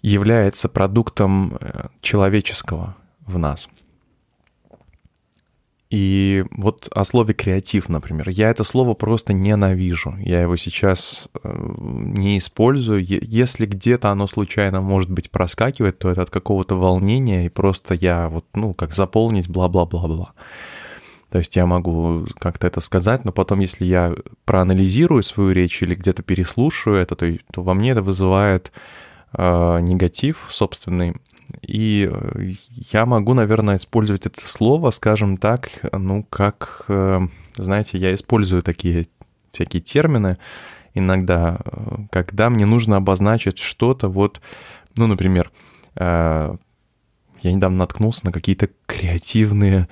является 0.00 0.68
продуктом 0.68 1.58
э, 1.60 1.88
человеческого 2.00 2.96
в 3.26 3.38
нас. 3.38 3.68
И 5.90 6.44
вот 6.50 6.88
о 6.94 7.04
слове 7.04 7.32
креатив, 7.32 7.88
например. 7.88 8.28
Я 8.28 8.50
это 8.50 8.62
слово 8.62 8.92
просто 8.92 9.32
ненавижу. 9.32 10.14
Я 10.18 10.42
его 10.42 10.56
сейчас 10.56 11.28
э, 11.42 11.74
не 11.78 12.38
использую. 12.38 13.02
Если 13.02 13.64
где-то 13.64 14.10
оно 14.10 14.26
случайно, 14.26 14.82
может 14.82 15.10
быть, 15.10 15.30
проскакивает, 15.30 15.98
то 15.98 16.10
это 16.10 16.22
от 16.22 16.30
какого-то 16.30 16.76
волнения, 16.76 17.46
и 17.46 17.48
просто 17.48 17.94
я 17.94 18.28
вот, 18.28 18.44
ну, 18.54 18.74
как 18.74 18.92
заполнить, 18.92 19.48
бла-бла-бла-бла. 19.48 20.32
То 21.30 21.38
есть 21.38 21.56
я 21.56 21.66
могу 21.66 22.26
как-то 22.38 22.66
это 22.66 22.80
сказать, 22.80 23.24
но 23.24 23.32
потом, 23.32 23.60
если 23.60 23.84
я 23.84 24.14
проанализирую 24.44 25.22
свою 25.22 25.50
речь 25.50 25.82
или 25.82 25.94
где-то 25.94 26.22
переслушаю 26.22 26.96
это, 26.96 27.16
то, 27.16 27.36
то 27.52 27.62
во 27.62 27.74
мне 27.74 27.90
это 27.90 28.02
вызывает 28.02 28.72
э, 29.34 29.80
негатив 29.80 30.46
собственный, 30.48 31.14
и 31.62 32.08
э, 32.10 32.52
я 32.92 33.06
могу, 33.06 33.34
наверное, 33.34 33.76
использовать 33.76 34.26
это 34.26 34.40
слово, 34.40 34.90
скажем 34.90 35.36
так, 35.36 35.70
ну, 35.92 36.24
как, 36.24 36.84
э, 36.88 37.20
знаете, 37.56 37.98
я 37.98 38.14
использую 38.14 38.62
такие 38.62 39.06
всякие 39.52 39.80
термины 39.80 40.38
иногда, 40.94 41.58
э, 41.64 41.96
когда 42.10 42.50
мне 42.50 42.66
нужно 42.66 42.96
обозначить 42.96 43.58
что-то, 43.58 44.08
вот, 44.08 44.40
ну, 44.96 45.06
например, 45.06 45.50
я 45.96 46.58
недавно 47.42 47.78
наткнулся 47.78 48.26
на 48.26 48.32
какие-то 48.32 48.68
креативные, 48.86 49.88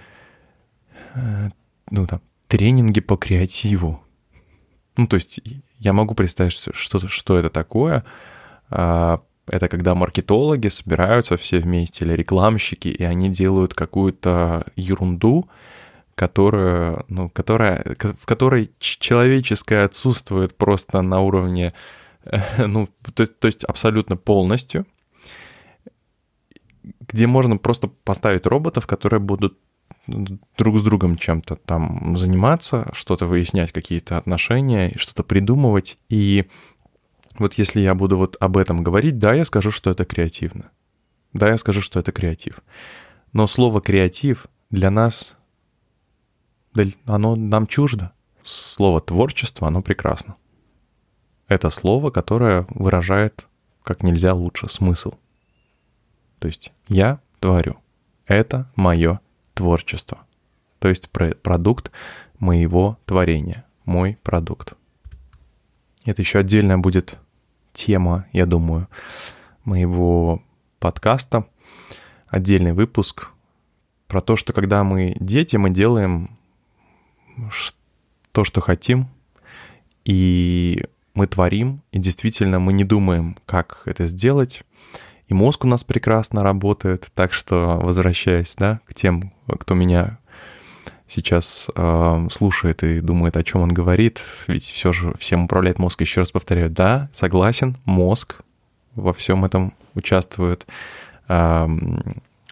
ну, 1.90 2.06
там, 2.06 2.20
тренинги 2.48 3.00
по 3.00 3.16
креативу. 3.16 4.02
Ну, 4.96 5.06
то 5.06 5.16
есть 5.16 5.40
я 5.78 5.92
могу 5.92 6.14
представить, 6.14 6.52
что, 6.52 7.08
что 7.08 7.38
это 7.38 7.50
такое, 7.50 8.04
а, 8.70 9.20
это 9.46 9.68
когда 9.68 9.94
маркетологи 9.94 10.68
собираются 10.68 11.36
все 11.36 11.60
вместе 11.60 12.04
или 12.04 12.14
рекламщики, 12.14 12.88
и 12.88 13.04
они 13.04 13.28
делают 13.28 13.74
какую-то 13.74 14.66
ерунду, 14.74 15.48
которая, 16.14 17.04
ну, 17.08 17.28
которая, 17.28 17.96
в 17.98 18.26
которой 18.26 18.70
человеческое 18.78 19.84
отсутствует 19.84 20.56
просто 20.56 21.02
на 21.02 21.20
уровне, 21.20 21.74
ну, 22.58 22.88
то, 23.14 23.26
то 23.26 23.46
есть 23.46 23.64
абсолютно 23.64 24.16
полностью, 24.16 24.86
где 27.08 27.26
можно 27.26 27.56
просто 27.58 27.88
поставить 27.88 28.46
роботов, 28.46 28.86
которые 28.86 29.20
будут 29.20 29.58
друг 30.06 30.78
с 30.78 30.82
другом 30.82 31.16
чем-то 31.16 31.56
там 31.56 32.16
заниматься, 32.16 32.88
что-то 32.92 33.26
выяснять, 33.26 33.72
какие-то 33.72 34.16
отношения, 34.16 34.92
что-то 34.96 35.22
придумывать, 35.22 35.98
и 36.08 36.46
вот 37.38 37.54
если 37.54 37.80
я 37.80 37.94
буду 37.94 38.16
вот 38.16 38.36
об 38.40 38.56
этом 38.56 38.82
говорить, 38.82 39.18
да, 39.18 39.34
я 39.34 39.44
скажу, 39.44 39.70
что 39.70 39.90
это 39.90 40.04
креативно. 40.04 40.70
Да, 41.32 41.48
я 41.48 41.58
скажу, 41.58 41.80
что 41.80 42.00
это 42.00 42.12
креатив. 42.12 42.60
Но 43.32 43.46
слово 43.46 43.82
«креатив» 43.82 44.46
для 44.70 44.90
нас, 44.90 45.36
оно 47.04 47.36
нам 47.36 47.66
чуждо. 47.66 48.12
Слово 48.42 49.00
«творчество», 49.00 49.68
оно 49.68 49.82
прекрасно. 49.82 50.36
Это 51.46 51.68
слово, 51.68 52.10
которое 52.10 52.66
выражает 52.70 53.46
как 53.86 54.02
нельзя 54.02 54.34
лучше 54.34 54.68
смысл. 54.68 55.12
То 56.40 56.48
есть 56.48 56.72
я 56.88 57.20
творю. 57.38 57.76
Это 58.26 58.68
мое 58.74 59.20
творчество. 59.56 60.18
То 60.78 60.88
есть 60.88 61.10
продукт 61.10 61.90
моего 62.38 62.98
творения. 63.06 63.64
Мой 63.86 64.18
продукт. 64.22 64.74
Это 66.04 66.22
еще 66.22 66.38
отдельно 66.38 66.78
будет 66.78 67.18
тема, 67.72 68.26
я 68.32 68.46
думаю, 68.46 68.86
моего 69.64 70.42
подкаста. 70.78 71.48
отдельный 72.28 72.72
выпуск 72.72 73.30
про 74.08 74.20
то, 74.20 74.36
что 74.36 74.52
когда 74.52 74.84
мы 74.84 75.16
дети, 75.18 75.56
мы 75.56 75.70
делаем 75.70 76.36
то, 78.32 78.44
что 78.44 78.60
хотим, 78.60 79.08
и 80.04 80.84
мы 81.14 81.26
творим, 81.26 81.82
и 81.92 81.98
действительно 81.98 82.58
мы 82.58 82.72
не 82.72 82.84
думаем, 82.84 83.36
как 83.46 83.82
это 83.86 84.06
сделать. 84.06 84.62
И 85.28 85.34
мозг 85.34 85.64
у 85.64 85.68
нас 85.68 85.82
прекрасно 85.82 86.42
работает, 86.42 87.08
так 87.14 87.32
что 87.32 87.80
возвращаясь, 87.82 88.54
да, 88.56 88.80
к 88.86 88.94
тем, 88.94 89.32
кто 89.48 89.74
меня 89.74 90.18
сейчас 91.08 91.68
э, 91.74 92.28
слушает 92.30 92.82
и 92.82 93.00
думает, 93.00 93.36
о 93.36 93.44
чем 93.44 93.62
он 93.62 93.72
говорит, 93.72 94.22
ведь 94.48 94.64
все 94.64 94.92
же 94.92 95.14
всем 95.18 95.44
управляет 95.44 95.78
мозг. 95.78 96.00
Еще 96.00 96.20
раз 96.20 96.30
повторяю, 96.30 96.70
да, 96.70 97.08
согласен, 97.12 97.76
мозг 97.84 98.36
во 98.94 99.12
всем 99.12 99.44
этом 99.44 99.74
участвует, 99.94 100.66
э, 101.28 101.68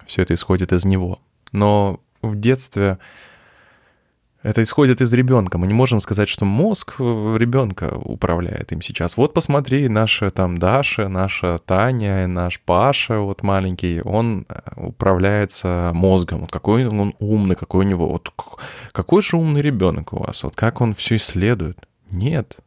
все 0.07 0.23
это 0.23 0.35
исходит 0.35 0.73
из 0.73 0.85
него. 0.85 1.21
Но 1.53 2.01
в 2.23 2.39
детстве 2.39 2.99
это 4.45 4.63
исходит 4.63 5.01
из 5.01 5.13
ребенка. 5.15 5.57
Мы 5.57 5.67
не 5.67 5.73
можем 5.73 6.01
сказать, 6.01 6.29
что 6.29 6.45
мозг 6.45 7.01
ребенка 7.01 7.95
управляет 7.97 8.73
им 8.73 8.83
сейчас. 8.83 9.17
Вот 9.17 9.33
посмотри, 9.33 9.89
наша 9.89 10.31
там 10.31 10.59
Даша, 10.59 11.09
наша 11.09 11.59
Таня, 11.65 12.27
наш 12.27 12.61
Паша, 12.61 13.21
вот 13.21 13.43
маленький, 13.43 14.03
он 14.03 14.45
э, 14.47 14.61
управляется 14.77 15.93
мозгом. 15.95 16.43
Вот 16.43 16.53
какой 16.53 16.87
он 16.87 17.15
умный, 17.21 17.57
какой 17.57 17.87
у 17.87 17.89
него, 17.89 18.07
вот 18.07 18.29
какой 18.93 19.23
же 19.23 19.39
умный 19.39 19.63
ребенок 19.63 20.13
у 20.13 20.19
вас, 20.19 20.43
вот 20.43 20.55
как 20.55 20.83
он 20.83 20.95
все 20.95 21.17
исследует. 21.17 21.79
Нет, 22.11 22.59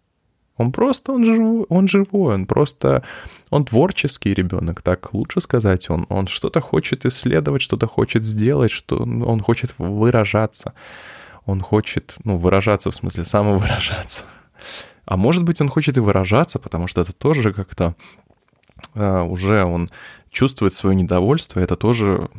он 0.58 0.72
просто, 0.72 1.12
он 1.12 1.26
живой, 1.26 1.66
он 1.70 1.88
живой, 1.88 2.34
он 2.34 2.48
просто, 2.48 3.04
он 3.52 3.66
творческий 3.66 4.34
ребенок, 4.34 4.82
так 4.82 5.14
лучше 5.14 5.42
сказать. 5.42 5.92
Он, 5.92 6.08
он 6.10 6.26
что-то 6.26 6.60
хочет 6.60 7.06
исследовать, 7.06 7.62
что-то 7.62 7.86
хочет 7.86 8.24
сделать, 8.24 8.72
что 8.72 8.98
он 8.98 9.42
хочет 9.42 9.76
выражаться 9.78 10.74
он 11.48 11.62
хочет, 11.62 12.18
ну, 12.24 12.38
выражаться, 12.38 12.92
в 12.92 12.96
смысле, 12.96 13.26
самовыражаться. 13.26 14.26
А 15.06 15.18
может 15.18 15.44
быть, 15.44 15.62
он 15.62 15.70
хочет 15.70 15.98
и 15.98 16.02
выражаться, 16.02 16.60
потому 16.60 16.88
что 16.88 17.02
это 17.02 17.14
тоже 17.14 17.54
как-то 17.54 17.96
э, 18.94 19.22
уже 19.22 19.64
он 19.64 19.90
чувствует 20.30 20.74
свое 20.74 20.96
недовольство, 20.96 21.62
это 21.62 21.78
тоже 21.78 22.30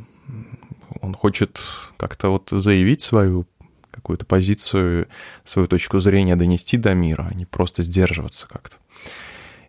он 1.00 1.14
хочет 1.14 1.60
как-то 1.96 2.28
вот 2.28 2.50
заявить 2.50 3.00
свою 3.00 3.46
какую-то 3.90 4.26
позицию, 4.26 5.08
свою 5.44 5.66
точку 5.66 5.98
зрения 6.00 6.36
донести 6.36 6.76
до 6.76 6.94
мира, 6.94 7.28
а 7.30 7.34
не 7.34 7.46
просто 7.46 7.82
сдерживаться 7.82 8.46
как-то. 8.46 8.76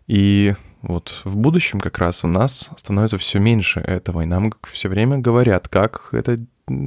И 0.06 0.54
вот 0.82 1.22
в 1.24 1.36
будущем 1.36 1.80
как 1.80 1.98
раз 1.98 2.24
у 2.24 2.28
нас 2.28 2.70
становится 2.76 3.16
все 3.16 3.38
меньше 3.38 3.80
этого, 3.80 4.20
и 4.20 4.26
нам 4.26 4.52
все 4.70 4.88
время 4.88 5.18
говорят, 5.18 5.68
как 5.68 6.10
это, 6.12 6.38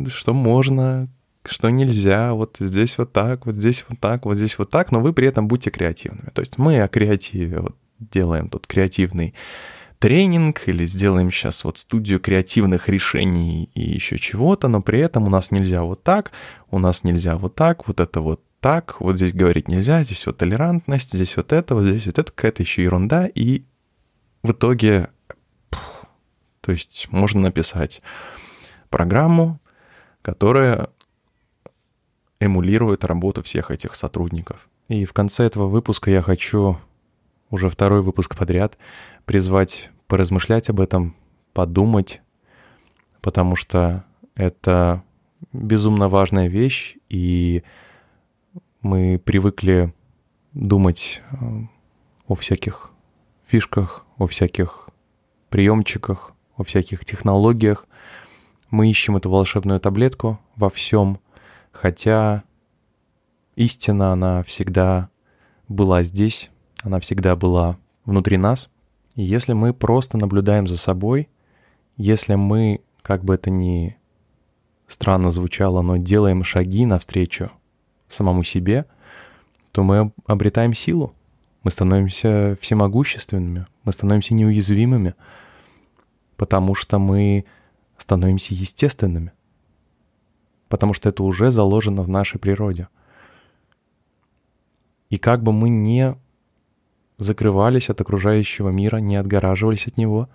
что 0.09 0.33
можно, 0.33 1.09
что 1.45 1.69
нельзя, 1.69 2.33
вот 2.33 2.57
здесь 2.59 2.97
вот 2.97 3.11
так, 3.11 3.45
вот 3.45 3.55
здесь 3.55 3.85
вот 3.87 3.99
так, 3.99 4.25
вот 4.25 4.37
здесь 4.37 4.57
вот 4.57 4.69
так, 4.69 4.91
но 4.91 5.01
вы 5.01 5.13
при 5.13 5.27
этом 5.27 5.47
будьте 5.47 5.69
креативными. 5.69 6.29
То 6.33 6.41
есть 6.41 6.57
мы 6.57 6.81
о 6.81 6.87
креативе 6.87 7.59
вот 7.59 7.75
делаем 7.99 8.49
тут 8.49 8.67
креативный 8.67 9.33
тренинг 9.99 10.67
или 10.67 10.85
сделаем 10.85 11.31
сейчас 11.31 11.63
вот 11.63 11.77
студию 11.77 12.19
креативных 12.19 12.89
решений 12.89 13.69
и 13.73 13.81
еще 13.81 14.17
чего-то, 14.19 14.67
но 14.67 14.81
при 14.81 14.99
этом 14.99 15.27
у 15.27 15.29
нас 15.29 15.51
нельзя 15.51 15.83
вот 15.83 16.03
так, 16.03 16.31
у 16.71 16.79
нас 16.79 17.03
нельзя 17.03 17.37
вот 17.37 17.55
так, 17.55 17.87
вот 17.87 17.99
это 17.99 18.19
вот 18.19 18.41
так, 18.59 18.99
вот 18.99 19.15
здесь 19.17 19.33
говорить 19.33 19.67
нельзя, 19.67 20.03
здесь 20.03 20.25
вот 20.25 20.37
толерантность, 20.37 21.13
здесь 21.13 21.35
вот 21.37 21.53
это, 21.53 21.75
вот 21.75 21.85
здесь 21.85 22.05
вот 22.05 22.19
это, 22.19 22.31
какая-то 22.31 22.63
еще 22.63 22.83
ерунда, 22.83 23.27
и 23.27 23.63
в 24.41 24.51
итоге, 24.51 25.09
то 26.61 26.71
есть 26.71 27.07
можно 27.11 27.41
написать 27.41 28.01
программу, 28.89 29.59
которая 30.21 30.89
эмулирует 32.43 33.05
работу 33.05 33.41
всех 33.41 33.71
этих 33.71 33.95
сотрудников. 33.95 34.69
И 34.89 35.05
в 35.05 35.13
конце 35.13 35.45
этого 35.45 35.67
выпуска 35.67 36.11
я 36.11 36.21
хочу, 36.21 36.77
уже 37.49 37.69
второй 37.69 38.01
выпуск 38.01 38.35
подряд, 38.35 38.77
призвать 39.25 39.89
поразмышлять 40.07 40.69
об 40.69 40.79
этом, 40.79 41.15
подумать, 41.53 42.21
потому 43.21 43.55
что 43.55 44.03
это 44.35 45.03
безумно 45.53 46.09
важная 46.09 46.47
вещь, 46.47 46.97
и 47.09 47.63
мы 48.81 49.19
привыкли 49.23 49.93
думать 50.53 51.21
э, 51.31 51.35
о 52.27 52.35
всяких 52.35 52.91
фишках, 53.45 54.05
о 54.17 54.27
всяких 54.27 54.89
приемчиках, 55.49 56.33
о 56.57 56.63
всяких 56.63 57.05
технологиях. 57.05 57.87
Мы 58.69 58.89
ищем 58.89 59.15
эту 59.15 59.29
волшебную 59.29 59.79
таблетку 59.79 60.39
во 60.55 60.69
всем, 60.69 61.19
Хотя 61.73 62.43
истина, 63.55 64.13
она 64.13 64.43
всегда 64.43 65.09
была 65.67 66.03
здесь, 66.03 66.49
она 66.83 66.99
всегда 66.99 67.35
была 67.35 67.77
внутри 68.05 68.37
нас. 68.37 68.69
И 69.15 69.23
если 69.23 69.53
мы 69.53 69.73
просто 69.73 70.17
наблюдаем 70.17 70.67
за 70.67 70.77
собой, 70.77 71.27
если 71.97 72.35
мы, 72.35 72.81
как 73.01 73.25
бы 73.25 73.35
это 73.35 73.49
ни 73.49 73.97
странно 74.87 75.31
звучало, 75.31 75.81
но 75.81 75.97
делаем 75.97 76.43
шаги 76.43 76.85
навстречу 76.85 77.51
самому 78.07 78.43
себе, 78.43 78.85
то 79.71 79.83
мы 79.83 80.13
обретаем 80.27 80.75
силу, 80.75 81.15
мы 81.63 81.71
становимся 81.71 82.55
всемогущественными, 82.61 83.65
мы 83.83 83.91
становимся 83.93 84.35
неуязвимыми, 84.35 85.15
потому 86.37 86.75
что 86.75 86.99
мы 86.99 87.45
становимся 87.97 88.53
естественными— 88.53 89.31
потому 90.73 90.95
что 90.95 91.09
это 91.09 91.21
уже 91.21 91.51
заложено 91.51 92.01
в 92.01 92.09
нашей 92.09 92.39
природе. 92.39 92.87
И 95.11 95.19
как 95.19 95.43
бы 95.43 95.53
мы 95.53 95.69
не 95.69 96.15
закрывались 97.19 97.91
от 97.91 98.01
окружающего 98.01 98.69
мира, 98.69 98.97
не 98.97 99.15
отгораживались 99.15 99.85
от 99.85 99.99
него, 99.99 100.29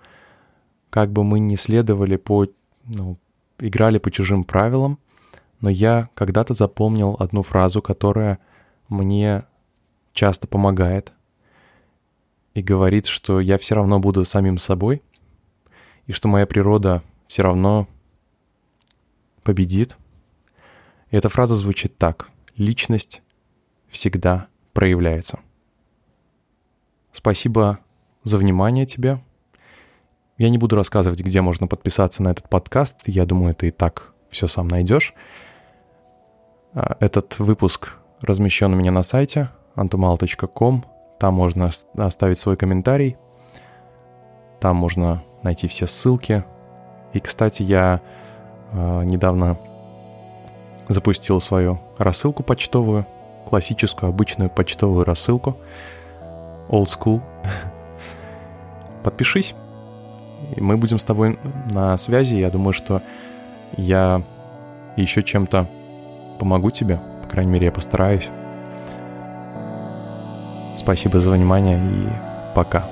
как 0.89 1.11
бы 1.11 1.25
мы 1.25 1.39
не 1.39 1.57
следовали 1.57 2.15
по, 2.15 2.47
ну, 2.85 3.17
играли 3.57 3.97
по 3.97 4.11
чужим 4.11 4.45
правилам, 4.45 4.97
но 5.59 5.69
я 5.69 6.07
когда-то 6.13 6.53
запомнил 6.53 7.17
одну 7.19 7.43
фразу, 7.43 7.81
которая 7.81 8.39
мне 8.87 9.43
часто 10.13 10.47
помогает 10.47 11.11
и 12.53 12.61
говорит, 12.61 13.07
что 13.07 13.41
я 13.41 13.57
все 13.57 13.75
равно 13.75 13.99
буду 13.99 14.23
самим 14.23 14.57
собой, 14.57 15.01
и 16.07 16.13
что 16.13 16.29
моя 16.29 16.47
природа 16.47 17.03
все 17.27 17.41
равно 17.41 17.89
победит— 19.43 19.97
эта 21.17 21.29
фраза 21.29 21.55
звучит 21.55 21.97
так. 21.97 22.29
Личность 22.55 23.21
всегда 23.89 24.47
проявляется. 24.73 25.39
Спасибо 27.11 27.79
за 28.23 28.37
внимание 28.37 28.85
тебе. 28.85 29.19
Я 30.37 30.49
не 30.49 30.57
буду 30.57 30.75
рассказывать, 30.75 31.21
где 31.21 31.41
можно 31.41 31.67
подписаться 31.67 32.23
на 32.23 32.29
этот 32.29 32.49
подкаст. 32.49 33.01
Я 33.07 33.25
думаю, 33.25 33.55
ты 33.55 33.69
и 33.69 33.71
так 33.71 34.13
все 34.29 34.47
сам 34.47 34.67
найдешь. 34.67 35.13
А, 36.73 36.95
этот 36.99 37.39
выпуск 37.39 37.97
размещен 38.21 38.73
у 38.73 38.75
меня 38.75 38.91
на 38.91 39.03
сайте 39.03 39.49
antumal.com. 39.75 40.85
Там 41.19 41.33
можно 41.33 41.71
оставить 41.95 42.37
свой 42.37 42.55
комментарий. 42.55 43.17
Там 44.61 44.75
можно 44.75 45.23
найти 45.43 45.67
все 45.67 45.87
ссылки. 45.87 46.45
И, 47.13 47.19
кстати, 47.19 47.63
я 47.63 48.01
э, 48.71 49.03
недавно 49.03 49.57
запустил 50.89 51.39
свою 51.39 51.79
рассылку 51.97 52.43
почтовую, 52.43 53.05
классическую, 53.47 54.09
обычную 54.09 54.49
почтовую 54.49 55.05
рассылку, 55.05 55.55
old 56.67 56.87
school. 56.87 57.21
Подпишись, 59.03 59.55
и 60.55 60.61
мы 60.61 60.75
будем 60.75 60.99
с 60.99 61.05
тобой 61.05 61.39
на 61.71 61.97
связи. 61.97 62.35
Я 62.35 62.49
думаю, 62.49 62.73
что 62.73 63.01
я 63.77 64.21
еще 64.97 65.23
чем-то 65.23 65.67
помогу 66.39 66.71
тебе, 66.71 66.99
по 67.23 67.29
крайней 67.29 67.51
мере, 67.51 67.67
я 67.67 67.71
постараюсь. 67.71 68.27
Спасибо 70.77 71.19
за 71.19 71.31
внимание 71.31 71.77
и 71.77 72.07
пока. 72.55 72.83